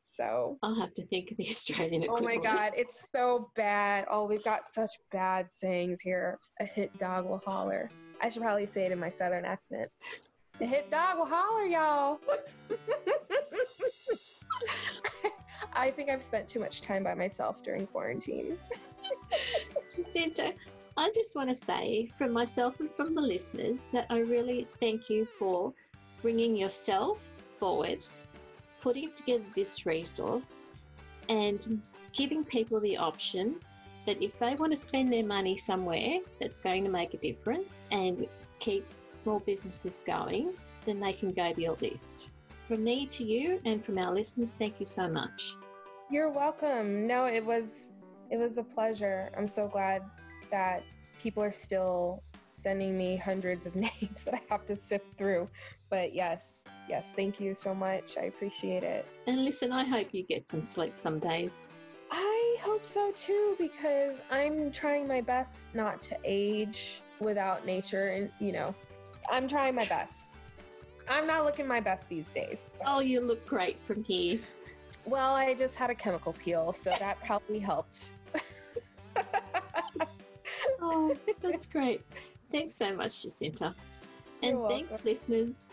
So 0.00 0.56
I'll 0.62 0.80
have 0.80 0.94
to 0.94 1.06
think 1.08 1.32
of 1.32 1.36
the 1.36 1.44
Australian 1.50 2.06
Oh 2.08 2.22
my 2.22 2.38
god, 2.38 2.72
it's 2.76 3.10
so 3.12 3.50
bad. 3.56 4.06
Oh, 4.10 4.24
we've 4.24 4.42
got 4.42 4.64
such 4.64 4.90
bad 5.10 5.52
sayings 5.52 6.00
here. 6.00 6.38
A 6.60 6.64
hit 6.64 6.96
dog 6.96 7.26
will 7.26 7.42
holler. 7.44 7.90
I 8.22 8.30
should 8.30 8.40
probably 8.40 8.66
say 8.66 8.86
it 8.86 8.92
in 8.92 8.98
my 8.98 9.10
southern 9.10 9.44
accent. 9.44 9.90
A 10.60 10.66
hit 10.66 10.90
dog 10.90 11.18
will 11.18 11.26
holler, 11.26 11.64
y'all. 11.64 12.20
I 15.72 15.90
think 15.90 16.10
I've 16.10 16.22
spent 16.22 16.48
too 16.48 16.60
much 16.60 16.82
time 16.82 17.02
by 17.02 17.14
myself 17.14 17.62
during 17.62 17.86
quarantine. 17.86 18.58
Jacinta, 19.82 20.52
I 20.96 21.10
just 21.14 21.34
want 21.34 21.48
to 21.48 21.54
say 21.54 22.10
from 22.18 22.32
myself 22.32 22.78
and 22.80 22.90
from 22.94 23.14
the 23.14 23.22
listeners 23.22 23.88
that 23.92 24.06
I 24.10 24.18
really 24.18 24.66
thank 24.80 25.08
you 25.08 25.26
for 25.38 25.72
bringing 26.20 26.54
yourself 26.56 27.18
forward, 27.58 28.06
putting 28.80 29.12
together 29.12 29.44
this 29.54 29.86
resource, 29.86 30.60
and 31.28 31.80
giving 32.12 32.44
people 32.44 32.78
the 32.80 32.96
option 32.96 33.56
that 34.06 34.22
if 34.22 34.38
they 34.38 34.54
want 34.54 34.72
to 34.72 34.76
spend 34.76 35.12
their 35.12 35.24
money 35.24 35.56
somewhere 35.56 36.18
that's 36.40 36.58
going 36.58 36.84
to 36.84 36.90
make 36.90 37.14
a 37.14 37.18
difference 37.18 37.68
and 37.90 38.26
keep 38.58 38.84
small 39.12 39.40
businesses 39.40 40.02
going, 40.06 40.54
then 40.84 41.00
they 41.00 41.12
can 41.12 41.30
go 41.30 41.52
to 41.52 41.60
your 41.60 41.76
list. 41.80 42.32
From 42.66 42.84
me 42.84 43.06
to 43.06 43.24
you 43.24 43.60
and 43.64 43.84
from 43.84 43.98
our 43.98 44.14
listeners, 44.14 44.56
thank 44.56 44.80
you 44.80 44.86
so 44.86 45.08
much. 45.08 45.56
You're 46.10 46.30
welcome. 46.30 47.06
No, 47.06 47.24
it 47.26 47.44
was 47.44 47.90
it 48.30 48.38
was 48.38 48.58
a 48.58 48.62
pleasure. 48.62 49.30
I'm 49.36 49.48
so 49.48 49.68
glad 49.68 50.02
that 50.50 50.82
people 51.18 51.42
are 51.42 51.52
still 51.52 52.22
sending 52.48 52.96
me 52.96 53.16
hundreds 53.16 53.66
of 53.66 53.74
names 53.86 54.24
that 54.24 54.34
I 54.34 54.40
have 54.50 54.66
to 54.66 54.76
sift 54.76 55.06
through. 55.16 55.48
But 55.90 56.14
yes, 56.14 56.62
yes, 56.88 57.06
thank 57.16 57.40
you 57.40 57.54
so 57.54 57.74
much. 57.74 58.16
I 58.18 58.24
appreciate 58.24 58.82
it. 58.82 59.06
And 59.26 59.44
listen, 59.44 59.72
I 59.72 59.84
hope 59.84 60.08
you 60.12 60.22
get 60.22 60.48
some 60.48 60.64
sleep 60.64 60.98
some 60.98 61.18
days. 61.18 61.66
I 62.10 62.56
hope 62.60 62.86
so 62.86 63.10
too 63.12 63.56
because 63.58 64.16
I'm 64.30 64.70
trying 64.70 65.08
my 65.08 65.22
best 65.22 65.68
not 65.74 66.02
to 66.02 66.18
age 66.24 67.00
without 67.20 67.64
nature 67.64 68.08
and 68.08 68.30
you 68.38 68.52
know, 68.52 68.74
I'm 69.30 69.48
trying 69.48 69.74
my 69.74 69.84
best. 69.86 70.28
I'm 71.08 71.26
not 71.26 71.44
looking 71.44 71.66
my 71.66 71.80
best 71.80 72.08
these 72.08 72.28
days. 72.28 72.70
Oh, 72.86 73.00
you 73.00 73.20
look 73.20 73.44
great 73.46 73.78
from 73.80 74.04
here. 74.04 74.38
Well, 75.04 75.34
I 75.34 75.54
just 75.54 75.74
had 75.74 75.90
a 75.90 75.94
chemical 75.94 76.32
peel, 76.32 76.72
so 76.72 76.92
that 76.98 77.18
probably 77.24 77.58
helped. 77.58 78.12
Oh, 80.80 81.16
that's 81.40 81.66
great. 81.66 82.02
Thanks 82.50 82.74
so 82.76 82.94
much, 82.94 83.22
Jacinta. 83.22 83.74
And 84.42 84.58
You're 84.58 84.68
thanks, 84.68 85.04
listeners, 85.04 85.68